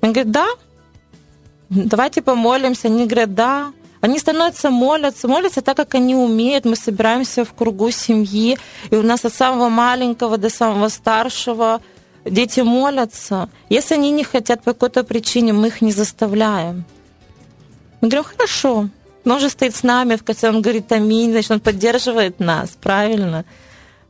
Он 0.00 0.12
говорит, 0.12 0.30
да, 0.30 0.46
давайте 1.70 2.22
помолимся. 2.22 2.86
Они 2.86 3.06
говорят, 3.06 3.34
да. 3.34 3.72
Они 4.02 4.18
становятся 4.18 4.70
молятся, 4.70 5.28
молятся 5.28 5.62
так, 5.62 5.76
как 5.76 5.94
они 5.94 6.16
умеют. 6.16 6.64
Мы 6.64 6.74
собираемся 6.74 7.44
в 7.44 7.52
кругу 7.54 7.92
семьи, 7.92 8.58
и 8.90 8.96
у 8.96 9.02
нас 9.02 9.24
от 9.24 9.32
самого 9.32 9.68
маленького 9.68 10.38
до 10.38 10.50
самого 10.50 10.88
старшего 10.88 11.80
дети 12.24 12.60
молятся. 12.60 13.48
Если 13.70 13.94
они 13.94 14.10
не 14.10 14.24
хотят 14.24 14.64
по 14.64 14.72
какой-то 14.72 15.04
причине, 15.04 15.52
мы 15.52 15.68
их 15.68 15.82
не 15.82 15.92
заставляем. 15.92 16.84
Мы 18.00 18.08
говорим, 18.08 18.24
хорошо, 18.24 18.88
но 19.24 19.34
он 19.34 19.40
же 19.40 19.48
стоит 19.48 19.76
с 19.76 19.84
нами, 19.84 20.16
в 20.16 20.24
конце 20.24 20.48
он 20.48 20.62
говорит 20.62 20.90
аминь, 20.90 21.30
значит, 21.30 21.52
он 21.52 21.60
поддерживает 21.60 22.40
нас, 22.40 22.70
правильно? 22.82 23.44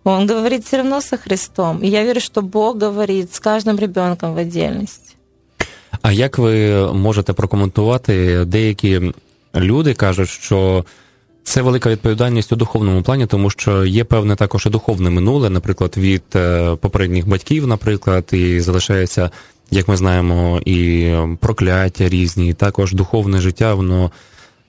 Он 0.05 0.27
говорит 0.27 0.65
все 0.65 0.79
равно 0.79 1.03
со 1.03 1.19
Христом. 1.19 1.83
И 1.83 1.87
я 1.87 2.03
верю, 2.03 2.21
что 2.21 2.41
Бог 2.41 2.79
говорит 2.79 3.35
с 3.35 3.41
каждым 3.41 3.79
ребенком 3.79 4.35
в 4.35 4.39
отдельности. 4.39 5.17
А 6.03 6.13
як 6.13 6.39
ви 6.39 6.87
можете 6.95 7.33
прокоментувати 7.33 8.45
деякі 8.45 9.13
люди 9.55 9.95
кажуть, 9.95 10.29
що 10.29 10.85
це 11.45 11.63
велика 11.63 11.91
відповідальність 11.91 12.53
у 12.53 12.57
духовному 12.57 13.03
плані, 13.03 13.27
тому 13.27 13.51
що 13.51 13.85
є 13.85 14.05
певне 14.05 14.37
також 14.37 14.67
і 14.67 14.71
духовне 14.71 15.11
минуле, 15.11 15.51
наприклад, 15.51 15.95
від 15.97 16.23
е, 16.35 16.77
попередніх 16.77 17.29
батьків, 17.29 17.67
наприклад, 17.67 18.29
і 18.33 18.61
залишається, 18.61 19.31
як 19.71 19.89
ми 19.89 19.97
знаємо, 19.97 20.61
і 20.65 21.11
прокляття 21.41 22.09
різні, 22.09 22.49
і 22.49 22.55
також 22.55 22.93
духовне 22.93 23.41
життя, 23.41 23.75
воно 23.75 24.11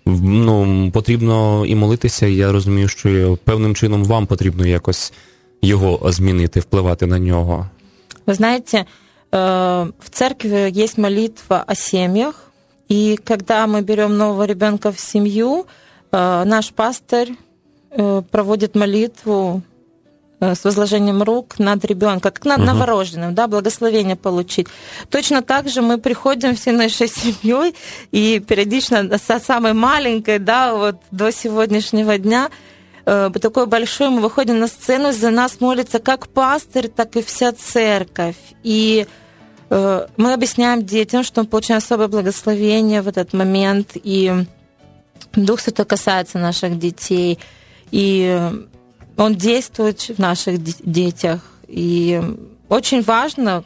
ну, 0.05 0.91
потрібно 0.93 1.65
і 1.65 1.75
молитися. 1.75 2.27
І 2.27 2.35
я 2.35 2.51
розумію, 2.51 2.87
що 2.87 3.37
певним 3.43 3.75
чином 3.75 4.05
вам 4.05 4.25
потрібно 4.25 4.67
якось 4.67 5.13
його 5.61 6.11
змінити, 6.11 6.59
впливати 6.59 7.05
на 7.05 7.19
нього. 7.19 7.69
Ви 8.27 8.33
знаєте, 8.33 8.85
Э, 9.33 9.91
в 9.99 10.09
церкви 10.09 10.71
есть 10.75 10.97
молитва 10.97 11.65
о 11.67 11.73
семьях, 11.73 12.51
и 12.93 13.17
когда 13.17 13.65
мы 13.65 13.81
берем 13.81 14.17
нового 14.17 14.43
ребенка 14.43 14.91
в 14.91 14.99
семью, 14.99 15.65
э, 16.11 16.43
наш 16.45 16.71
пастор 16.71 17.27
э, 17.89 18.21
проводит 18.29 18.75
молитву 18.75 19.63
э, 20.39 20.53
с 20.53 20.63
возложением 20.63 21.23
рук 21.23 21.57
над 21.57 21.83
ребенком, 21.85 22.31
как 22.31 22.45
над 22.45 22.59
новорожденным, 22.59 23.33
да, 23.33 23.47
благословение 23.47 24.15
получить. 24.15 24.67
Точно 25.09 25.41
так 25.41 25.69
же 25.69 25.81
мы 25.81 25.97
приходим 25.97 26.55
всей 26.55 26.73
нашей 26.73 27.07
семьей 27.21 27.73
и 28.11 28.39
периодично 28.39 29.17
со 29.17 29.39
самой 29.39 29.73
маленькой, 29.73 30.37
да, 30.37 30.75
вот 30.75 30.97
до 31.09 31.31
сегодняшнего 31.31 32.19
дня 32.19 32.51
э, 33.07 33.31
такой 33.41 33.65
большой, 33.65 34.09
мы 34.09 34.21
выходим 34.21 34.59
на 34.59 34.67
сцену, 34.67 35.11
за 35.11 35.31
нас 35.31 35.59
молится 35.59 35.97
как 35.97 36.27
пастырь, 36.27 36.89
так 36.89 37.15
и 37.15 37.23
вся 37.23 37.53
церковь. 37.53 38.37
И 38.61 39.07
мы 39.72 40.32
объясняем 40.32 40.84
детям, 40.84 41.22
что 41.22 41.42
мы 41.42 41.46
получаем 41.46 41.78
особое 41.78 42.08
благословение 42.08 43.02
в 43.02 43.08
этот 43.08 43.34
момент, 43.34 43.90
и 43.94 44.32
Дух 45.34 45.60
Святой 45.60 45.84
касается 45.84 46.38
наших 46.38 46.78
детей, 46.78 47.38
и 47.90 48.50
он 49.16 49.34
действует 49.34 50.00
в 50.00 50.18
наших 50.18 50.62
детях. 50.84 51.40
И 51.68 52.22
очень 52.68 53.02
важно 53.02 53.64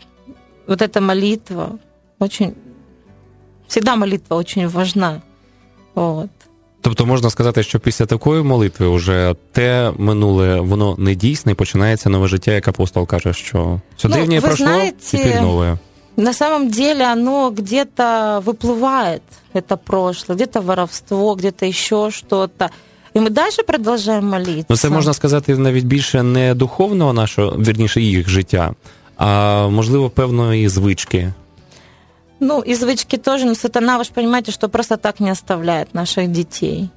вот 0.67 0.83
эта 0.83 1.01
молитва, 1.01 1.79
очень 2.19 2.55
всегда 3.69 3.97
молитва 3.97 4.35
очень 4.37 4.69
важна. 4.69 5.23
От. 5.95 6.31
Тобто 6.81 7.07
можна 7.07 7.31
сказати, 7.31 7.63
що 7.63 7.81
після 7.81 8.07
такої 8.07 8.43
молитви 8.43 8.89
вже 8.89 9.35
те 9.53 9.93
минуле, 9.99 10.61
воно 10.61 10.95
не 10.99 11.15
дійсне 11.15 11.53
і 11.53 11.55
починається 11.55 12.11
нове 12.11 12.29
життя, 12.29 12.53
як 12.53 12.69
апостол 12.69 13.07
каже, 13.07 13.33
що 13.33 13.81
все 13.97 14.09
ну, 14.09 14.15
древнее 14.15 14.41
прошло, 14.41 14.67
знаете, 14.67 15.19
теперь 15.19 15.41
новое. 15.41 15.79
На 16.17 16.33
самом 16.33 16.69
деле 16.71 17.05
оно 17.05 17.51
где-то 17.51 18.43
выплывает, 18.45 19.23
это 19.55 19.77
прошлое, 19.77 20.37
где-то 20.37 20.61
воровство, 20.61 21.35
где-то 21.35 21.67
еще 21.67 22.11
что-то. 22.11 22.69
І 23.15 23.21
ми 23.21 23.31
далі 23.31 23.63
продовжуємо 23.67 24.31
молитися. 24.31 24.67
Ну, 24.69 24.77
це 24.77 24.91
можна 24.91 25.13
сказати 25.13 25.57
навіть 25.57 25.85
більше 25.85 26.23
не 26.23 26.55
духовного 26.55 27.13
нашого, 27.13 27.51
вірніше, 27.51 28.01
їх 28.01 28.29
життя, 28.29 28.75
а 29.17 29.69
можливо, 29.69 30.11
певної 30.11 30.69
звички. 30.69 31.33
Ну, 32.41 32.61
и 32.69 32.75
звычки 32.75 33.19
тоже, 33.19 33.45
но 33.45 33.55
сатана, 33.55 33.99
вы 33.99 34.05
же 34.05 34.11
понимаете, 34.13 34.51
что 34.51 34.69
просто 34.69 34.97
так 34.97 35.21
не 35.21 35.31
оставляет 35.31 35.95
наших 35.95 36.27
детей. 36.29 36.91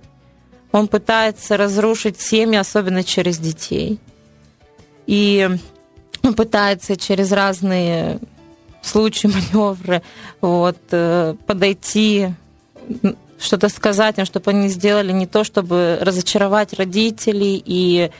Он 0.72 0.88
пытается 0.88 1.56
разрушить 1.58 2.20
семьи, 2.20 2.58
особенно 2.60 3.04
через 3.04 3.38
детей. 3.38 4.00
И 5.08 5.48
он 6.24 6.34
пытается 6.34 6.98
через 6.98 7.32
разные 7.32 8.20
случаи, 8.83 9.27
маневры 9.27 10.03
вот, 10.41 10.79
э, 10.91 11.35
подойти, 11.47 12.35
что-то 13.39 13.69
сказать 13.69 14.19
им, 14.19 14.25
чтобы 14.27 14.51
они 14.51 14.69
сделали 14.69 15.13
не 15.13 15.27
то, 15.27 15.45
чтобы 15.45 15.99
разочаровать 16.01 16.75
родителей. 16.75 17.63
И 17.65 18.11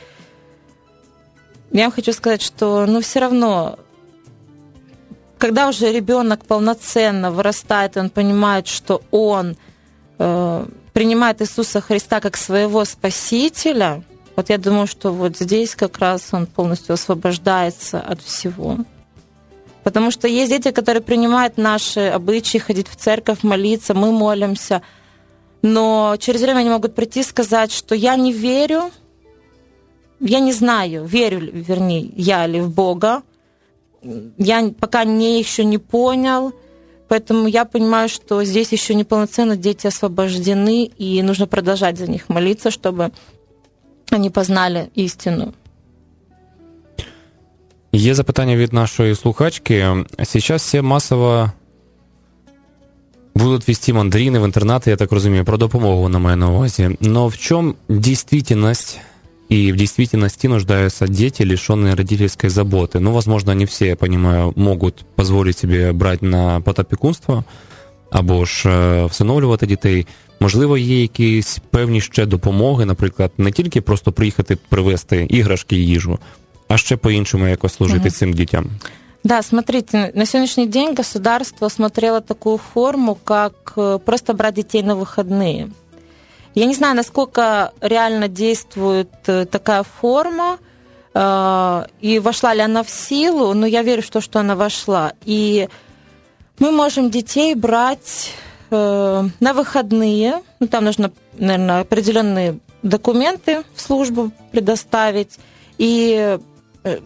я 1.71 1.91
хочу 1.91 2.13
сказать, 2.13 2.41
что 2.41 2.85
ну, 2.87 3.01
все 3.01 3.19
равно 3.19 3.79
когда 5.37 5.69
уже 5.69 5.91
ребенок 5.91 6.45
полноценно 6.45 7.31
вырастает, 7.31 7.97
он 7.97 8.11
понимает, 8.11 8.67
что 8.67 9.01
он 9.09 9.57
э, 10.19 10.65
принимает 10.93 11.41
Иисуса 11.41 11.81
Христа 11.81 12.19
как 12.19 12.37
своего 12.37 12.85
Спасителя, 12.85 14.03
вот 14.35 14.49
я 14.49 14.59
думаю, 14.59 14.85
что 14.85 15.11
вот 15.11 15.37
здесь 15.37 15.75
как 15.75 15.97
раз 15.97 16.29
он 16.31 16.45
полностью 16.45 16.93
освобождается 16.93 17.99
от 17.99 18.21
всего. 18.21 18.77
Потому 19.83 20.11
что 20.11 20.27
есть 20.27 20.51
дети, 20.51 20.71
которые 20.71 21.01
принимают 21.01 21.57
наши 21.57 22.01
обычаи, 22.01 22.59
ходить 22.59 22.87
в 22.87 22.95
церковь, 22.95 23.43
молиться, 23.43 23.93
мы 23.93 24.11
молимся, 24.11 24.81
но 25.61 26.15
через 26.19 26.41
время 26.41 26.59
они 26.59 26.69
могут 26.69 26.95
прийти 26.95 27.21
и 27.21 27.23
сказать, 27.23 27.71
что 27.71 27.95
я 27.95 28.15
не 28.15 28.31
верю, 28.31 28.91
я 30.19 30.39
не 30.39 30.53
знаю, 30.53 31.05
верю, 31.05 31.39
вернее, 31.51 32.11
я 32.15 32.45
ли 32.45 32.61
в 32.61 32.69
Бога, 32.69 33.23
я 34.37 34.71
пока 34.79 35.03
не 35.03 35.39
еще 35.39 35.63
не 35.63 35.77
понял, 35.77 36.53
поэтому 37.07 37.47
я 37.47 37.65
понимаю, 37.65 38.09
что 38.09 38.43
здесь 38.43 38.71
еще 38.71 38.93
неполноценно 38.93 39.55
дети 39.55 39.87
освобождены, 39.87 40.85
и 40.85 41.21
нужно 41.23 41.47
продолжать 41.47 41.97
за 41.97 42.09
них 42.09 42.29
молиться, 42.29 42.69
чтобы 42.71 43.11
они 44.11 44.29
познали 44.29 44.91
истину. 44.95 45.53
Є 47.92 48.14
запитання 48.14 48.56
від 48.56 48.72
нашої 48.72 49.14
слухачки. 49.14 49.86
Сейчас 50.24 50.62
все 50.62 50.82
масово 50.82 51.52
будут 53.34 53.68
вести 53.68 53.92
мандрины 53.92 54.38
в 54.38 54.44
интернаты, 54.44 54.90
я 54.90 54.96
так 54.96 55.12
розумію, 55.12 55.44
про 55.44 55.56
допомогу 55.56 56.08
на 56.08 56.18
моей 56.18 56.36
на 56.36 56.50
увазі. 56.50 56.96
Но 57.00 57.28
в 57.28 57.38
чем 57.38 57.74
действительность 57.88 59.00
и 59.52 59.72
в 59.72 59.76
действительности 59.76 60.48
нуждаются 60.48 61.06
дети, 61.06 61.42
лишенные 61.42 61.94
родительской 61.94 62.50
заботы. 62.50 62.98
Ну, 62.98 63.12
возможно, 63.12 63.54
не 63.54 63.64
все, 63.64 63.86
я 63.86 63.96
понимаю, 63.96 64.52
могут 64.56 65.04
позволить 65.14 65.58
себе 65.58 65.92
брать 65.92 66.22
на 66.22 66.60
потопікунство 66.60 67.44
або 68.10 68.44
ж 68.44 68.68
всиновлювати 69.04 69.66
дітей. 69.66 70.06
Можливо, 70.40 70.78
є 70.78 71.00
якісь 71.00 71.58
певні 71.70 72.00
ще 72.00 72.26
допомоги, 72.26 72.84
наприклад, 72.84 73.32
не 73.38 73.52
тільки 73.52 73.80
просто 73.80 74.12
приїхати 74.12 74.56
привезти 74.68 75.26
іграшки 75.30 75.76
і 75.76 75.86
їжу, 75.86 76.18
а 76.71 76.77
ще 76.77 76.97
по-іншому 76.97 77.47
якось 77.47 77.73
служити 77.73 78.07
угу. 78.07 78.09
цим 78.09 78.33
дітям. 78.33 78.69
Да, 79.23 79.41
смотрите, 79.41 80.11
на 80.15 80.25
сегодняшний 80.25 80.65
день 80.65 80.95
государство 80.95 81.69
смотрело 81.69 82.21
такую 82.21 82.57
форму, 82.73 83.17
как 83.23 83.73
просто 84.05 84.33
брать 84.33 84.55
детей 84.55 84.83
на 84.83 84.95
выходные. 84.95 85.69
Я 86.55 86.65
не 86.65 86.73
знаю, 86.73 86.95
насколько 86.95 87.71
реально 87.81 88.27
действует 88.27 89.09
э, 89.27 89.45
такая 89.45 89.83
форма, 89.83 90.57
э, 91.13 91.85
и 92.01 92.19
вошла 92.19 92.53
ли 92.53 92.61
она 92.61 92.81
в 92.83 92.89
силу, 92.89 93.53
но 93.53 93.65
я 93.67 93.83
верю 93.83 94.01
в 94.01 94.09
то, 94.09 94.21
что 94.21 94.39
она 94.39 94.55
вошла. 94.55 95.13
И 95.25 95.69
мы 96.59 96.71
можем 96.71 97.09
детей 97.09 97.55
брать 97.55 98.33
э, 98.71 99.23
на 99.39 99.53
выходные, 99.53 100.41
ну, 100.59 100.67
там 100.67 100.83
нужно, 100.83 101.11
наверное, 101.37 101.81
определенные 101.81 102.57
документы 102.83 103.63
в 103.75 103.81
службу 103.81 104.31
предоставить, 104.51 105.39
и 105.77 106.37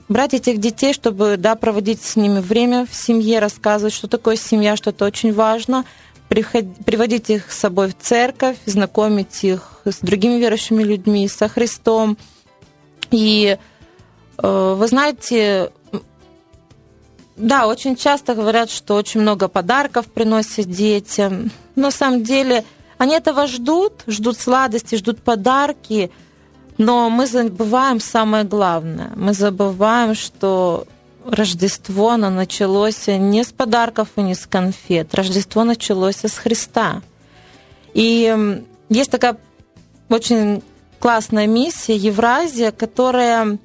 брать 0.08 0.34
этих 0.34 0.60
детей, 0.60 0.94
чтобы 0.94 1.38
да, 1.38 1.56
проводить 1.56 2.02
с 2.02 2.16
ними 2.16 2.40
время 2.40 2.86
в 2.86 2.94
семье, 2.96 3.40
рассказывать, 3.40 3.94
что 3.94 4.08
такое 4.08 4.36
семья, 4.36 4.76
что 4.76 4.92
это 4.92 5.06
очень 5.06 5.34
важно– 5.34 5.86
приводить 6.28 7.30
их 7.30 7.52
с 7.52 7.60
собой 7.60 7.90
в 7.90 7.98
церковь, 7.98 8.58
знакомить 8.66 9.44
их 9.44 9.82
с 9.86 10.00
другими 10.00 10.40
верующими 10.40 10.84
людьми, 10.84 11.28
со 11.28 11.48
Христом. 11.48 12.18
И 13.12 13.58
э, 14.38 14.76
вы 14.78 14.88
знаете, 14.88 15.72
да, 17.38 17.68
очень 17.68 17.96
часто 17.96 18.34
говорят, 18.34 18.70
что 18.70 18.96
очень 18.96 19.22
много 19.22 19.48
подарков 19.48 20.08
приносят 20.08 20.70
детям. 20.70 21.52
Но 21.76 21.84
на 21.84 21.92
самом 21.92 22.24
деле 22.24 22.66
они 22.98 23.14
этого 23.14 23.46
ждут, 23.46 24.04
ждут 24.08 24.40
сладости, 24.40 24.96
ждут 24.96 25.22
подарки, 25.22 26.12
но 26.78 27.10
мы 27.10 27.26
забываем 27.28 28.00
самое 28.00 28.44
главное. 28.44 29.12
Мы 29.16 29.34
забываем, 29.34 30.16
что 30.16 30.86
Рождество, 31.26 32.12
оно 32.12 32.30
началось 32.30 33.08
не 33.08 33.44
с 33.44 33.52
подарков 33.52 34.10
и 34.16 34.22
не 34.22 34.36
с 34.36 34.46
конфет. 34.46 35.16
Рождество 35.16 35.64
началось 35.64 36.24
с 36.24 36.38
Христа. 36.38 37.02
И 37.94 38.64
есть 38.90 39.10
такая 39.10 39.38
очень 40.10 40.62
классная 41.00 41.48
миссия 41.48 41.96
Евразия, 41.96 42.72
которая 42.72 43.58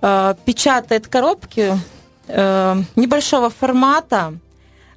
э, 0.00 0.34
печатает 0.44 1.06
коробки 1.06 1.78
э, 2.26 2.82
небольшого 2.96 3.50
формата, 3.50 4.34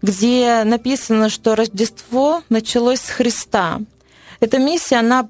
где 0.02 0.64
написано, 0.64 1.30
что 1.30 1.56
Рождество 1.56 2.42
началось 2.50 3.02
с 3.02 3.10
Христа. 3.10 3.80
Эта 4.40 4.58
миссия, 4.58 4.98
она 4.98 5.30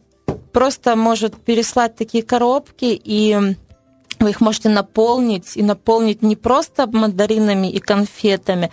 просто 0.51 0.95
может 0.95 1.35
переслать 1.35 1.95
такие 1.95 2.23
коробки 2.23 2.99
и 3.03 3.55
вы 4.19 4.31
их 4.31 4.41
можете 4.41 4.69
наполнить, 4.69 5.55
и 5.55 5.61
наполнить 5.61 6.21
не 6.21 6.35
просто 6.35 6.87
мандаринами 6.87 7.67
и 7.67 7.79
конфетами, 7.79 8.71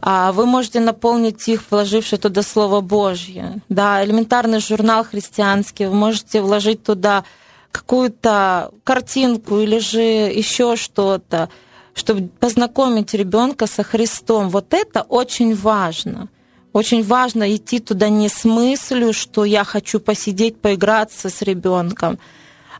а 0.00 0.32
вы 0.32 0.46
можете 0.46 0.80
наполнить 0.80 1.46
их, 1.48 1.62
вложивши 1.70 2.16
туда 2.16 2.42
Слово 2.42 2.80
Божье. 2.80 3.60
Да, 3.68 4.04
элементарный 4.04 4.60
журнал 4.60 5.04
христианский, 5.04 5.86
вы 5.86 5.94
можете 5.94 6.40
вложить 6.40 6.82
туда 6.82 7.24
какую-то 7.72 8.70
картинку 8.84 9.58
или 9.58 9.78
же 9.78 10.00
еще 10.00 10.76
что-то, 10.76 11.50
чтобы 11.94 12.28
познакомить 12.28 13.12
ребенка 13.14 13.66
со 13.66 13.82
Христом. 13.82 14.48
Вот 14.48 14.72
это 14.72 15.02
очень 15.02 15.54
важно. 15.54 16.28
Очень 16.76 17.02
важно 17.02 17.56
идти 17.56 17.78
туда 17.78 18.10
не 18.10 18.28
с 18.28 18.44
мыслью, 18.44 19.14
что 19.14 19.46
я 19.46 19.64
хочу 19.64 19.98
посидеть, 19.98 20.60
поиграться 20.60 21.30
с 21.30 21.40
ребенком, 21.40 22.18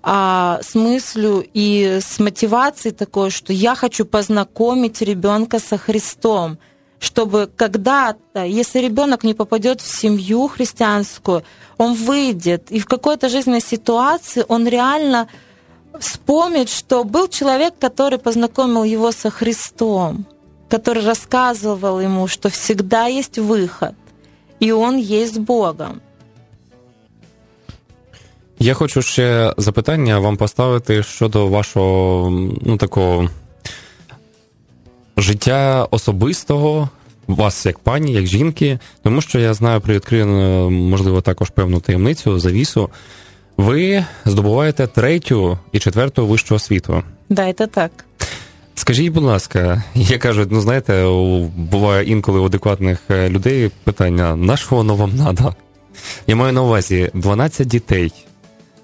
а, 0.02 0.60
с 0.62 0.74
мыслью 0.74 1.42
и 1.54 2.00
с 2.02 2.18
мотивацией 2.18 2.94
такой, 2.94 3.30
что 3.30 3.54
я 3.54 3.74
хочу 3.74 4.04
познакомить 4.04 5.00
ребенка 5.00 5.58
со 5.58 5.78
Христом, 5.78 6.58
чтобы 6.98 7.50
когда-то, 7.56 8.44
если 8.44 8.80
ребенок 8.80 9.24
не 9.24 9.32
попадет 9.32 9.80
в 9.80 9.86
семью 9.86 10.48
христианскую, 10.48 11.42
он 11.78 11.94
выйдет. 11.94 12.70
И 12.70 12.80
в 12.80 12.84
какой-то 12.84 13.30
жизненной 13.30 13.62
ситуации 13.62 14.44
он 14.46 14.68
реально 14.68 15.26
вспомнить, 15.98 16.68
что 16.68 17.02
был 17.02 17.28
человек, 17.28 17.72
который 17.78 18.18
познакомил 18.18 18.84
его 18.84 19.10
со 19.10 19.30
Христом, 19.30 20.26
который 20.69 21.05
рассказывал 21.05 21.99
ему, 21.99 22.27
что 22.27 22.49
всегда 22.49 23.07
есть 23.07 23.37
выход, 23.37 23.93
и 24.59 24.71
он 24.71 24.97
есть 24.97 25.39
Богом. 25.39 26.01
Я 28.59 28.73
хочу 28.73 29.01
ще 29.01 29.53
запитання 29.57 30.19
вам 30.19 30.37
поставити 30.37 31.03
щодо 31.03 31.47
вашого 31.47 32.29
ну, 32.61 32.77
такого 32.77 33.29
життя 35.17 35.87
особистого, 35.91 36.89
вас 37.27 37.65
як 37.65 37.79
пані, 37.79 38.13
як 38.13 38.25
жінки, 38.25 38.79
тому 39.03 39.21
що 39.21 39.39
я 39.39 39.53
знаю, 39.53 39.81
привідкрию, 39.81 40.27
можливо, 40.69 41.21
також 41.21 41.49
певну 41.49 41.79
таємницю, 41.79 42.39
завісу. 42.39 42.89
Ви 43.57 44.05
здобуваєте 44.25 44.87
третю 44.87 45.59
і 45.71 45.79
четверту 45.79 46.27
вищу 46.27 46.55
освіту. 46.55 47.03
Да, 47.29 47.53
це 47.53 47.67
так. 47.67 47.91
Скажіть, 48.78 49.12
будь 49.12 49.22
ласка, 49.24 49.82
я 49.94 50.18
кажу, 50.18 50.46
ну 50.50 50.60
знаєте, 50.60 51.04
буває 51.56 52.04
інколи 52.04 52.40
у 52.40 52.44
адекватних 52.44 52.98
е, 53.10 53.28
людей 53.28 53.70
питання: 53.84 54.36
на 54.36 54.56
що 54.56 54.76
воно 54.76 54.94
вам 54.94 55.12
треба? 55.12 55.54
Я 56.26 56.36
маю 56.36 56.52
на 56.52 56.62
увазі 56.62 57.10
12 57.14 57.66
дітей, 57.66 58.12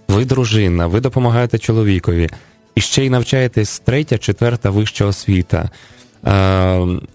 ви 0.08 0.24
дружина, 0.24 0.86
ви 0.86 1.00
допомагаєте 1.00 1.58
чоловікові, 1.58 2.28
і 2.74 2.80
ще 2.80 3.06
й 3.06 3.10
навчаєтесь 3.10 3.78
третя, 3.78 4.18
четверта 4.18 4.70
вища 4.70 5.04
освіта. 5.04 5.70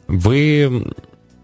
Ви, 0.08 0.72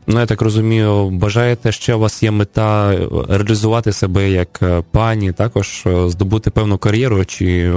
ну 0.07 0.19
я 0.19 0.25
так 0.25 0.41
розумію, 0.41 1.09
бажаєте, 1.09 1.71
ще 1.71 1.93
у 1.93 1.99
вас 1.99 2.23
є 2.23 2.31
мета 2.31 2.97
реалізувати 3.29 3.93
себе 3.93 4.29
як 4.29 4.59
е, 4.61 4.83
пані, 4.91 5.31
також 5.31 5.83
е, 5.85 6.09
здобути 6.09 6.49
певну 6.49 6.77
кар'єру, 6.77 7.25
чи 7.25 7.73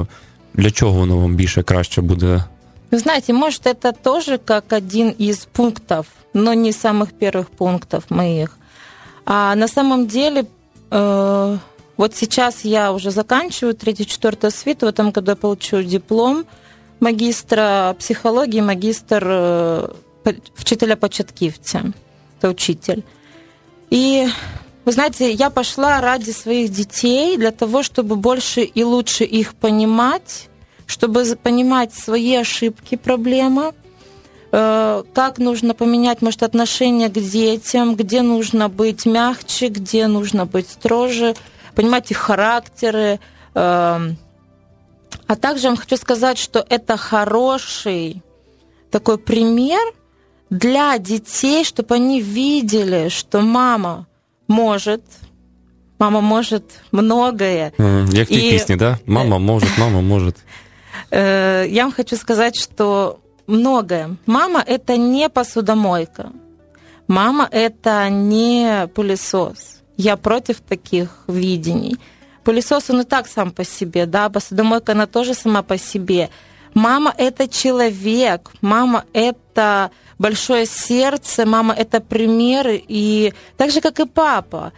для 0.55 0.71
чого 0.71 0.93
воно 0.93 1.17
вам 1.17 1.35
більше 1.35 1.63
краще 1.63 2.01
буде? 2.01 2.45
Вы 2.91 2.99
знаете, 2.99 3.33
может, 3.33 3.67
это 3.67 3.93
тоже 3.93 4.39
как 4.39 4.73
один 4.73 5.11
из 5.11 5.47
пунктов, 5.47 6.07
но 6.33 6.55
не 6.55 6.73
самых 6.73 7.13
первых 7.13 7.51
пунктов 7.51 8.11
моих. 8.11 8.57
А 9.25 9.55
на 9.55 9.69
самом 9.69 10.07
деле, 10.07 10.47
э, 10.91 11.59
вот 11.97 12.15
сейчас 12.15 12.65
я 12.65 12.93
уже 12.93 13.11
заканчиваю 13.11 13.75
третью-четвертую 13.75 14.51
свиту, 14.51 14.87
в 14.87 14.89
этом 14.91 15.11
году 15.11 15.33
я 15.33 15.37
получу 15.37 15.83
диплом 15.83 16.45
магистра 17.01 17.97
психологии, 17.99 18.61
магистр 18.61 19.25
э, 19.27 19.89
вчителя 20.55 20.97
початківця. 20.97 21.93
Это 22.39 22.51
учитель. 22.51 23.03
И 23.91 24.29
вы 24.85 24.93
знаете, 24.93 25.33
я 25.33 25.51
пошла 25.51 26.01
ради 26.01 26.31
своих 26.31 26.71
детей 26.71 27.37
для 27.37 27.51
того, 27.51 27.83
чтобы 27.83 28.17
больше 28.17 28.63
и 28.63 28.85
лучше 28.85 29.25
их 29.25 29.55
понимать, 29.55 30.49
чтобы 30.86 31.24
понимать 31.44 31.94
свои 31.94 32.36
ошибки, 32.36 32.96
проблемы, 32.98 33.74
э, 34.52 35.04
как 35.14 35.38
нужно 35.38 35.74
поменять, 35.74 36.22
может, 36.22 36.44
отношение 36.44 37.10
к 37.10 37.14
детям, 37.14 37.96
где 37.96 38.22
нужно 38.22 38.70
быть 38.70 39.06
мягче, 39.06 39.68
где 39.68 40.08
нужно 40.08 40.46
быть 40.46 40.70
строже, 40.70 41.36
понимать 41.76 42.12
их 42.12 42.18
характеры. 42.18 43.20
Эм, 43.54 44.18
а 45.28 45.36
также 45.36 45.68
вам 45.68 45.78
хочу 45.78 45.98
сказать, 45.98 46.38
что 46.38 46.66
это 46.70 46.98
хороший 46.98 48.22
такой 48.90 49.18
пример 49.18 49.94
для 50.50 50.98
детей, 50.98 51.64
чтобы 51.64 51.96
они 51.96 52.22
видели, 52.22 53.08
что 53.10 53.42
мама 53.42 54.08
может, 54.48 55.02
мама 55.98 56.22
может 56.22 56.64
многое. 56.92 57.72
Як 58.14 58.28
в 58.28 58.34
тій 58.34 58.52
пісні, 58.52 58.76
да? 58.76 58.98
Мама 59.06 59.38
может, 59.40 59.70
мама 59.78 60.02
может. 60.02 60.36
Э, 61.11 61.65
я 61.69 61.85
вам 61.85 61.93
хочу 61.93 62.17
сказать, 62.17 62.57
что 62.57 63.21
многое. 63.47 64.17
Мама– 64.27 64.63
это 64.67 64.97
не 64.97 65.29
посудомойка. 65.29 66.33
Мама– 67.09 67.49
это 67.53 68.09
не 68.09 68.89
пылесос. 68.95 69.83
Я 69.97 70.17
против 70.17 70.61
таких 70.61 71.25
видений. 71.29 71.99
Пылесос, 72.45 72.91
он 72.91 73.01
и 73.01 73.05
так 73.05 73.27
сам 73.27 73.51
по 73.51 73.65
себе, 73.65 74.07
да, 74.07 74.29
посудомойка, 74.29 74.93
она 74.93 75.07
тоже 75.07 75.35
сама 75.35 75.63
по 75.63 75.79
себе. 75.79 76.31
Мама– 76.75 77.15
это 77.19 77.49
человек, 77.49 78.53
мама– 78.61 79.05
это 79.13 79.91
большое 80.19 80.67
сердце, 80.67 81.47
мама– 81.47 81.75
это 81.79 82.01
примеры, 82.01 82.83
и 82.87 83.33
так 83.57 83.71
же, 83.71 83.81
как 83.81 83.99
и 83.99 84.07
папа. 84.07 84.73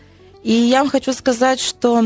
И 0.45 0.53
я 0.53 0.79
вам 0.79 0.91
хочу 0.91 1.13
сказать, 1.13 1.61
что 1.61 2.05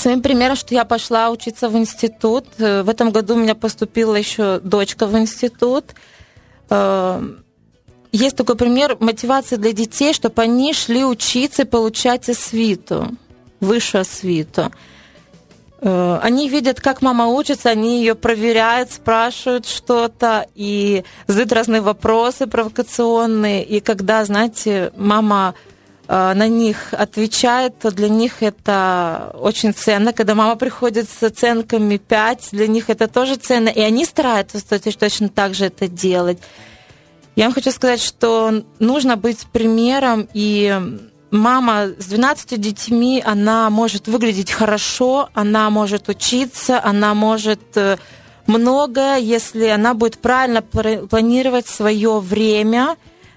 Своим 0.00 0.22
примером, 0.22 0.56
что 0.56 0.74
я 0.74 0.86
пошла 0.86 1.28
учиться 1.28 1.68
в 1.68 1.76
институт. 1.76 2.46
Э, 2.56 2.82
в 2.82 2.88
этом 2.88 3.10
году 3.10 3.34
у 3.34 3.36
меня 3.36 3.54
поступила 3.54 4.14
еще 4.14 4.58
дочка 4.60 5.06
в 5.06 5.14
институт. 5.18 5.84
Э, 6.70 7.22
есть 8.10 8.34
такой 8.34 8.56
пример 8.56 8.96
мотивации 8.98 9.56
для 9.56 9.74
детей, 9.74 10.14
чтобы 10.14 10.40
они 10.40 10.72
шли 10.72 11.04
учиться 11.04 11.62
и 11.62 11.64
получать 11.66 12.30
освиту, 12.30 13.08
высшую 13.60 14.00
освиту. 14.00 14.72
Э, 15.82 16.18
они 16.22 16.48
видят, 16.48 16.80
как 16.80 17.02
мама 17.02 17.26
учится, 17.26 17.68
они 17.68 17.98
ее 17.98 18.14
проверяют, 18.14 18.92
спрашивают 18.92 19.66
что-то 19.66 20.46
и 20.54 21.04
задают 21.26 21.52
разные 21.52 21.82
вопросы 21.82 22.46
провокационные. 22.46 23.62
И 23.64 23.80
когда, 23.80 24.24
знаете, 24.24 24.92
мама 24.96 25.54
на 26.10 26.48
них 26.48 26.92
отвечает, 26.92 27.78
то 27.78 27.92
для 27.92 28.08
них 28.08 28.42
это 28.42 29.32
очень 29.38 29.72
ценно. 29.72 30.12
Когда 30.12 30.34
мама 30.34 30.56
приходит 30.56 31.08
с 31.08 31.22
оценками 31.22 31.98
5, 31.98 32.48
для 32.50 32.66
них 32.66 32.90
это 32.90 33.06
тоже 33.06 33.36
ценно. 33.36 33.68
И 33.68 33.80
они 33.80 34.04
стараются 34.04 34.58
точно 34.68 35.28
так 35.28 35.54
же 35.54 35.66
это 35.66 35.86
делать. 35.86 36.38
Я 37.36 37.44
вам 37.44 37.54
хочу 37.54 37.70
сказать, 37.70 38.02
что 38.02 38.64
нужно 38.80 39.16
быть 39.16 39.46
примером, 39.52 40.28
и 40.34 40.76
мама 41.30 41.90
с 41.96 42.06
12 42.06 42.60
детьми, 42.60 43.22
она 43.24 43.70
может 43.70 44.08
выглядеть 44.08 44.50
хорошо, 44.50 45.28
она 45.32 45.70
может 45.70 46.08
учиться, 46.08 46.82
она 46.82 47.14
может 47.14 47.60
э, 47.76 47.98
много, 48.46 49.16
если 49.16 49.66
она 49.66 49.94
будет 49.94 50.18
правильно 50.18 50.60
планировать 50.60 51.68
свое 51.68 52.18
время 52.18 52.96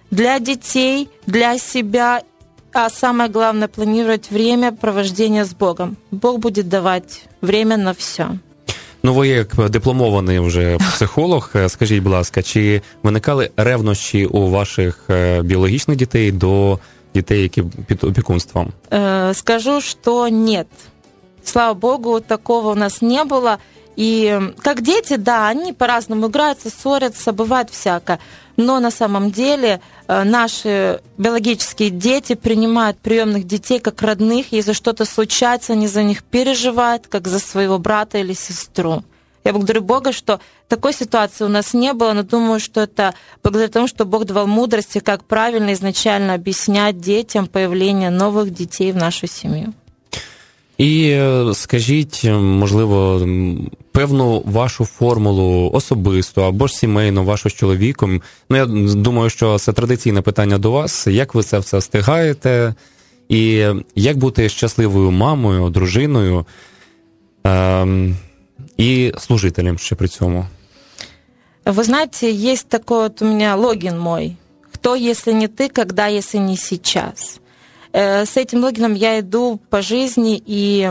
для 0.10 0.40
детей, 0.40 1.10
для 1.28 1.58
себя 1.58 2.24
а 2.73 2.91
самое 2.91 3.31
главное, 3.31 3.69
планировать 3.69 4.31
время 4.31 4.73
провождения 4.73 5.45
с 5.45 5.55
Богом. 5.55 5.97
Бог 6.11 6.39
будет 6.39 6.69
давать 6.69 7.29
время 7.41 7.77
на 7.77 7.93
все. 7.93 8.29
Ну, 9.03 9.15
ви 9.15 9.29
як 9.29 9.71
дипломований 9.71 10.39
вже 10.39 10.79
психолог, 10.79 11.51
скажіть, 11.69 12.03
будь 12.03 12.13
ласка, 12.13 12.43
чи 12.43 12.83
виникали 13.03 13.51
ревнощі 13.57 14.27
у 14.27 14.49
ваших 14.49 15.05
біологічних 15.43 15.97
дітей 15.97 16.33
до 16.33 16.79
дітей, 17.15 17.43
які 17.43 17.63
під 17.63 18.05
опікунством? 18.05 18.73
Скажу, 19.33 19.81
что 19.81 20.29
нет. 20.29 20.67
Слава 21.45 21.75
Богу, 21.75 22.21
такого 22.21 22.71
у 22.71 22.75
нас 22.75 23.03
не 23.03 23.25
было. 23.25 23.57
И 23.97 24.41
как 24.63 24.83
дети, 24.83 25.17
да, 25.17 25.49
они 25.49 25.73
по-разному 25.73 26.29
играются, 26.29 26.71
ссорятся, 26.71 27.33
бывает 27.33 27.71
всякое. 27.71 28.19
Но 28.58 28.80
на 28.80 28.92
самом 28.92 29.32
деле 29.32 29.80
э, 30.08 30.24
наши 30.24 31.02
биологические 31.18 31.90
дети 31.90 32.36
принимают 32.36 32.98
приемных 33.00 33.46
детей 33.48 33.80
как 33.80 34.02
родных. 34.02 34.52
Если 34.52 34.74
что-то 34.74 35.06
случается, 35.06 35.74
они 35.74 35.88
за 35.88 36.04
них 36.04 36.24
переживают, 36.24 37.08
как 37.08 37.28
за 37.28 37.40
своего 37.40 37.80
брата 37.80 38.20
или 38.20 38.34
сестру. 38.34 39.04
Я 39.44 39.52
благодарю 39.52 39.82
Бога, 39.82 40.14
что 40.14 40.40
такой 40.68 40.94
ситуации 40.94 41.44
у 41.44 41.50
нас 41.50 41.74
не 41.74 41.94
было, 41.94 42.14
но 42.14 42.24
думаю, 42.24 42.60
что 42.60 42.82
это 42.82 43.14
благодаря 43.42 43.70
тому, 43.70 43.88
что 43.88 44.06
Бог 44.06 44.26
давал 44.26 44.48
мудрости, 44.48 45.00
как 45.00 45.26
правильно 45.26 45.74
изначально 45.74 46.34
объяснять 46.34 47.00
детям 47.02 47.48
появление 47.48 48.10
новых 48.10 48.52
детей 48.52 48.92
в 48.92 48.96
нашу 48.96 49.28
семью. 49.28 49.74
І 50.78 51.20
скажіть, 51.54 52.24
можливо, 52.34 53.28
певну 53.93 54.43
вашу 54.47 54.85
формулу 54.85 55.71
особисту 55.73 56.43
або 56.43 56.67
ж 56.67 56.75
сімейну, 56.75 57.25
вашу 57.25 57.51
з 57.51 57.53
чоловіком. 57.53 58.23
Ну, 58.51 58.57
я 58.57 58.67
думаю, 58.95 59.31
що 59.31 59.59
це 59.59 59.73
традиційне 59.73 60.23
питання 60.23 60.59
до 60.59 60.71
вас. 60.71 61.07
Як 61.07 61.35
ви 61.35 61.43
це 61.43 61.59
все 61.59 61.79
встигаєте? 61.79 62.75
І 63.29 63.67
як 63.95 64.17
бути 64.17 64.49
щасливою 64.49 65.11
мамою, 65.11 65.71
дружиною 65.71 66.47
е- 67.47 68.15
і 68.77 69.13
служителем 69.19 69.79
ще 69.79 69.95
при 69.95 70.09
цьому? 70.09 70.47
Вы 71.65 71.85
знаете, 71.85 72.33
есть 72.33 72.69
такой 72.69 72.99
вот 72.99 73.23
у 73.23 73.27
меня 73.27 73.55
логин 73.57 73.99
мой. 73.99 74.37
Кто, 74.73 74.95
если 74.95 75.33
не 75.33 75.49
ты, 75.49 75.69
когда, 75.69 76.07
если 76.07 76.39
не 76.39 76.57
сейчас? 76.57 77.41
Э, 77.93 78.25
с 78.25 78.37
этим 78.37 78.63
логином 78.63 78.95
я 78.95 79.19
иду 79.19 79.61
по 79.69 79.83
жизни, 79.83 80.43
и 80.47 80.91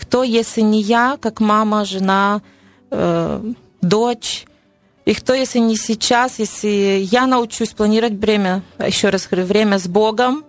Кто, 0.00 0.22
если 0.22 0.60
не 0.60 0.82
я, 0.82 1.18
как 1.20 1.40
мама, 1.40 1.84
жена, 1.84 2.42
э, 2.90 3.52
дочь, 3.80 4.46
и 5.04 5.12
кто, 5.12 5.34
если 5.34 5.58
не 5.58 5.76
сейчас, 5.76 6.38
если 6.38 7.00
я 7.02 7.26
научусь 7.26 7.70
планировать 7.70 8.14
время, 8.14 8.62
еще 8.78 9.10
раз 9.10 9.28
говорю, 9.28 9.46
время 9.46 9.78
с 9.78 9.86
Богом, 9.86 10.44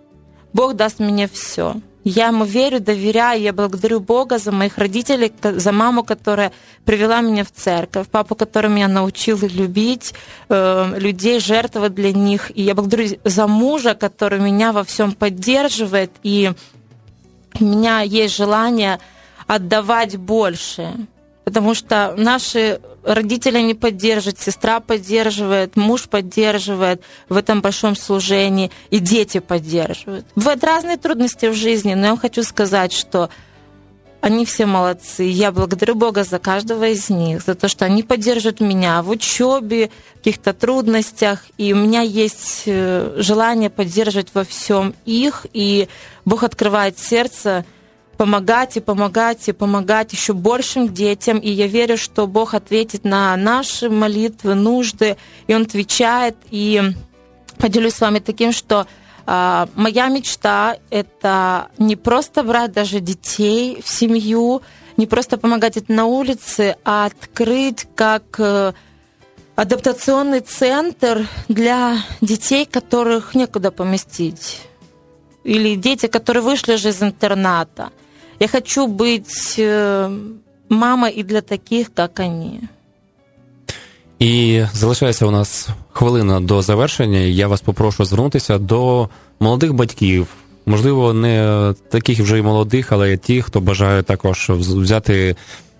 Бог 0.52 0.74
даст 0.74 0.98
мне 0.98 1.28
все. 1.28 1.76
Я 2.08 2.28
ему 2.28 2.44
верю, 2.44 2.80
доверяю, 2.80 3.42
я 3.42 3.52
благодарю 3.52 3.98
Бога 3.98 4.38
за 4.38 4.52
моих 4.52 4.78
родителей, 4.78 5.32
за 5.42 5.72
маму, 5.72 6.04
которая 6.04 6.52
привела 6.84 7.20
меня 7.20 7.44
в 7.44 7.50
церковь, 7.50 8.06
папу, 8.06 8.36
который 8.36 8.70
меня 8.70 8.86
научил 8.86 9.38
любить 9.42 10.14
э, 10.48 10.98
людей, 10.98 11.40
жертвовать 11.40 11.94
для 11.94 12.12
них. 12.12 12.52
И 12.54 12.62
я 12.62 12.74
благодарю 12.74 13.18
за 13.24 13.48
мужа, 13.48 13.94
который 13.94 14.38
меня 14.38 14.72
во 14.72 14.84
всем 14.84 15.12
поддерживает, 15.12 16.12
и 16.22 16.52
у 17.58 17.64
меня 17.64 18.02
есть 18.02 18.36
желание 18.36 19.00
отдавать 19.46 20.16
больше 20.16 21.06
потому 21.46 21.74
что 21.74 22.12
наши 22.16 22.80
родители 23.04 23.60
не 23.60 23.74
поддерживают, 23.74 24.40
сестра 24.40 24.80
поддерживает, 24.80 25.76
муж 25.76 26.08
поддерживает 26.08 27.02
в 27.28 27.36
этом 27.36 27.60
большом 27.60 27.94
служении, 27.94 28.72
и 28.90 28.98
дети 28.98 29.38
поддерживают. 29.38 30.26
Бывают 30.34 30.64
разные 30.64 30.96
трудности 30.96 31.46
в 31.46 31.54
жизни, 31.54 31.94
но 31.94 32.06
я 32.08 32.16
хочу 32.16 32.42
сказать, 32.42 32.92
что 32.92 33.30
они 34.20 34.44
все 34.44 34.66
молодцы. 34.66 35.22
Я 35.22 35.52
благодарю 35.52 35.94
Бога 35.94 36.24
за 36.24 36.40
каждого 36.40 36.88
из 36.88 37.10
них, 37.10 37.42
за 37.42 37.54
то, 37.54 37.68
что 37.68 37.84
они 37.84 38.02
поддерживают 38.02 38.58
меня 38.58 39.00
в 39.02 39.10
учебе, 39.10 39.90
в 40.14 40.18
каких-то 40.18 40.52
трудностях. 40.52 41.44
И 41.58 41.72
у 41.72 41.76
меня 41.76 42.00
есть 42.00 42.64
э, 42.66 43.14
желание 43.18 43.70
поддерживать 43.70 44.30
во 44.34 44.42
всем 44.42 44.96
их. 45.04 45.46
И 45.52 45.88
Бог 46.24 46.42
открывает 46.42 46.98
сердце 46.98 47.64
помогать 48.16 48.76
и 48.76 48.80
помогать 48.80 49.48
и 49.48 49.52
помогать 49.52 50.12
еще 50.12 50.32
большим 50.32 50.92
детям. 50.92 51.38
И 51.38 51.50
я 51.50 51.66
верю, 51.66 51.96
что 51.96 52.26
Бог 52.26 52.54
ответит 52.54 53.04
на 53.04 53.36
наши 53.36 53.88
молитвы, 53.88 54.54
нужды, 54.54 55.16
и 55.46 55.54
Он 55.54 55.62
отвечает. 55.62 56.36
И 56.50 56.82
поделюсь 57.58 57.94
с 57.94 58.00
вами 58.00 58.18
таким, 58.18 58.52
что 58.52 58.86
а, 59.26 59.68
моя 59.74 60.08
мечта— 60.08 60.78
это 60.90 61.68
не 61.78 61.96
просто 61.96 62.42
брать 62.42 62.72
даже 62.72 63.00
детей 63.00 63.82
в 63.82 63.88
семью, 63.88 64.62
не 64.96 65.06
просто 65.06 65.36
помогать 65.36 65.76
это 65.76 65.92
на 65.92 66.06
улице, 66.06 66.76
а 66.84 67.06
открыть 67.06 67.86
как 67.94 68.22
э, 68.38 68.72
адаптационный 69.54 70.40
центр 70.40 71.28
для 71.48 71.98
детей, 72.22 72.64
которых 72.64 73.34
некуда 73.34 73.70
поместить. 73.70 74.62
Или 75.44 75.74
дети, 75.74 76.06
которые 76.06 76.42
вышли 76.42 76.76
же 76.76 76.88
из 76.88 77.02
интерната— 77.02 77.90
я 78.40 78.48
хочу 78.48 78.86
быть 78.86 79.56
э, 79.58 80.18
мамой 80.68 81.12
і 81.16 81.22
для 81.22 81.40
таких, 81.40 81.90
як 81.98 82.18
вони. 82.18 82.60
І 84.18 84.62
залишається 84.72 85.26
у 85.26 85.30
нас 85.30 85.68
хвилина 85.92 86.40
до 86.40 86.62
завершення. 86.62 87.18
Я 87.18 87.48
вас 87.48 87.60
попрошу 87.60 88.04
звернутися 88.04 88.58
до 88.58 89.08
молодих 89.40 89.74
батьків, 89.74 90.26
можливо, 90.66 91.12
не 91.12 91.74
таких 91.90 92.20
вже 92.20 92.38
й 92.38 92.42
молодих, 92.42 92.92
але 92.92 93.16
ті, 93.16 93.42
хто 93.42 93.60
бажає 93.60 94.02
також 94.02 94.50
взяти 94.50 95.36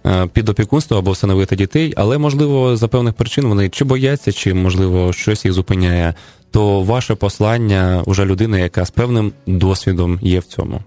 е, 0.07 0.27
під 0.27 0.49
опікунство 0.49 0.99
або 0.99 1.11
встановити 1.11 1.57
дітей, 1.57 1.95
але 1.97 2.19
можливо 2.19 2.77
за 2.77 2.89
певних 2.89 3.15
причин 3.15 3.47
вони 3.47 3.69
чи 3.69 3.85
бояться, 3.85 4.33
чи 4.33 4.55
можливо 4.55 5.13
щось 5.13 5.45
їх 5.45 5.55
зупиняє. 5.55 6.15
То 6.51 6.83
ваше 6.83 7.15
послання 7.15 8.03
уже 8.07 8.25
людина, 8.25 8.59
яка 8.59 8.85
з 8.85 8.91
певним 8.91 9.33
досвідом 9.47 10.19
є 10.23 10.41
в 10.41 10.45
цьому. 10.45 10.81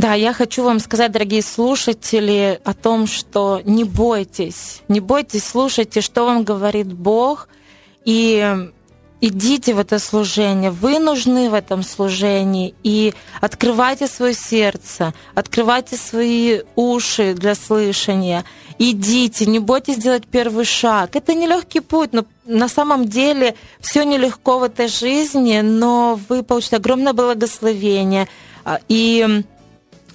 Да, 0.00 0.14
я 0.14 0.32
хочу 0.32 0.64
вам 0.64 0.80
сказать, 0.80 1.12
дорогие 1.12 1.42
слушатели, 1.42 2.58
о 2.64 2.72
том, 2.72 3.06
что 3.06 3.60
не 3.66 3.84
бойтесь, 3.84 4.80
не 4.88 4.98
бойтесь, 4.98 5.44
слушайте, 5.44 6.00
что 6.00 6.24
вам 6.24 6.42
говорит 6.42 6.90
Бог, 6.90 7.48
и 8.06 8.70
идите 9.20 9.74
в 9.74 9.78
это 9.78 9.98
служение, 9.98 10.70
вы 10.70 11.00
нужны 11.00 11.50
в 11.50 11.52
этом 11.52 11.82
служении, 11.82 12.74
и 12.82 13.12
открывайте 13.42 14.06
свое 14.06 14.32
сердце, 14.32 15.12
открывайте 15.34 15.96
свои 15.96 16.62
уши 16.76 17.34
для 17.34 17.54
слышания, 17.54 18.46
идите, 18.78 19.44
не 19.44 19.58
бойтесь 19.58 19.96
сделать 19.96 20.26
первый 20.26 20.64
шаг. 20.64 21.14
Это 21.14 21.34
нелегкий 21.34 21.80
путь, 21.80 22.14
но 22.14 22.24
на 22.46 22.70
самом 22.70 23.06
деле 23.06 23.54
все 23.80 24.04
нелегко 24.04 24.60
в 24.60 24.62
этой 24.62 24.88
жизни, 24.88 25.60
но 25.60 26.18
вы 26.30 26.42
получите 26.42 26.76
огромное 26.76 27.12
благословение, 27.12 28.28
и 28.88 29.42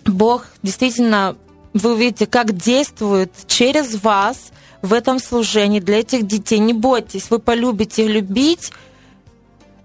Бог 0.05 0.47
действительно, 0.63 1.35
вы 1.73 1.93
увидите, 1.93 2.25
как 2.25 2.55
действует 2.55 3.31
через 3.47 4.01
вас 4.01 4.51
в 4.81 4.93
этом 4.93 5.19
служении 5.19 5.79
для 5.79 5.99
этих 5.99 6.27
детей. 6.27 6.59
Не 6.59 6.73
бойтесь, 6.73 7.29
вы 7.29 7.39
полюбите 7.39 8.07
любить 8.07 8.71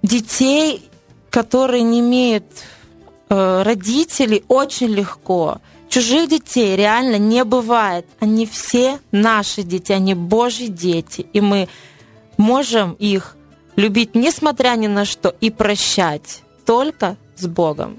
детей, 0.02 0.88
которые 1.30 1.82
не 1.82 2.00
имеют 2.00 2.44
э, 3.28 3.62
родителей, 3.62 4.44
очень 4.48 4.88
легко. 4.88 5.58
Чужих 5.88 6.28
детей 6.28 6.76
реально 6.76 7.16
не 7.16 7.44
бывает. 7.44 8.06
Они 8.20 8.46
все 8.46 9.00
наши 9.10 9.62
дети, 9.62 9.92
они 9.92 10.14
Божьи 10.14 10.66
дети. 10.66 11.26
И 11.32 11.40
мы 11.40 11.68
можем 12.36 12.92
их 12.92 13.36
любить, 13.76 14.14
несмотря 14.14 14.76
ни 14.76 14.86
на 14.86 15.04
что, 15.04 15.34
и 15.40 15.50
прощать 15.50 16.42
только 16.64 17.16
с 17.36 17.46
Богом. 17.46 17.98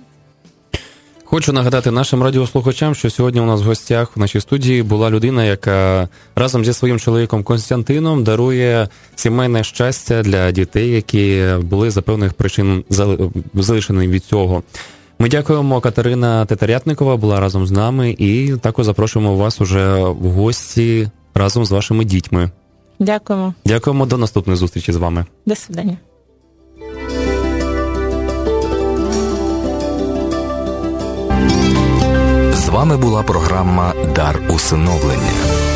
Хочу 1.34 1.54
нагадати 1.54 1.92
нашим 1.92 2.24
радіослухачам, 2.24 2.96
що 2.96 3.10
сьогодні 3.10 3.42
у 3.42 3.46
нас 3.46 3.62
в 3.62 3.64
гостях 3.64 4.18
в 4.18 4.20
нашій 4.20 4.42
студії 4.42 4.84
була 4.84 5.10
людина, 5.10 5.44
яка 5.44 6.08
разом 6.36 6.66
зі 6.66 6.74
своїм 6.74 7.00
чоловіком 7.00 7.44
Константином 7.44 8.24
дарує 8.24 8.88
сімейне 9.16 9.64
щастя 9.64 10.24
для 10.24 10.52
дітей, 10.52 10.90
які 10.90 11.46
були 11.62 11.92
за 11.92 12.02
певних 12.02 12.34
причин 12.34 12.84
залишені 13.54 14.08
від 14.08 14.26
цього. 14.26 14.64
Ми 15.20 15.30
дякуємо. 15.30 15.82
Катерина 15.82 16.46
Тетарятникова 16.46 17.18
була 17.18 17.40
разом 17.40 17.68
з 17.68 17.72
нами, 17.72 18.16
і 18.20 18.54
також 18.62 18.86
запрошуємо 18.86 19.36
вас 19.36 19.62
уже 19.62 19.96
в 19.96 20.32
гості 20.32 21.10
разом 21.34 21.66
з 21.66 21.72
вашими 21.72 22.06
дітьми. 22.06 22.52
Дякуємо. 23.00 23.54
Дякуємо 23.66 24.06
до 24.06 24.18
наступної 24.18 24.58
зустрічі 24.58 24.92
з 24.92 24.96
вами. 24.96 25.26
До 25.46 25.56
свидання. 25.56 25.98
Вами 32.72 32.97
була 32.97 33.24
програма 33.24 33.93
Дар 34.15 34.39
усиновлення. 34.49 35.70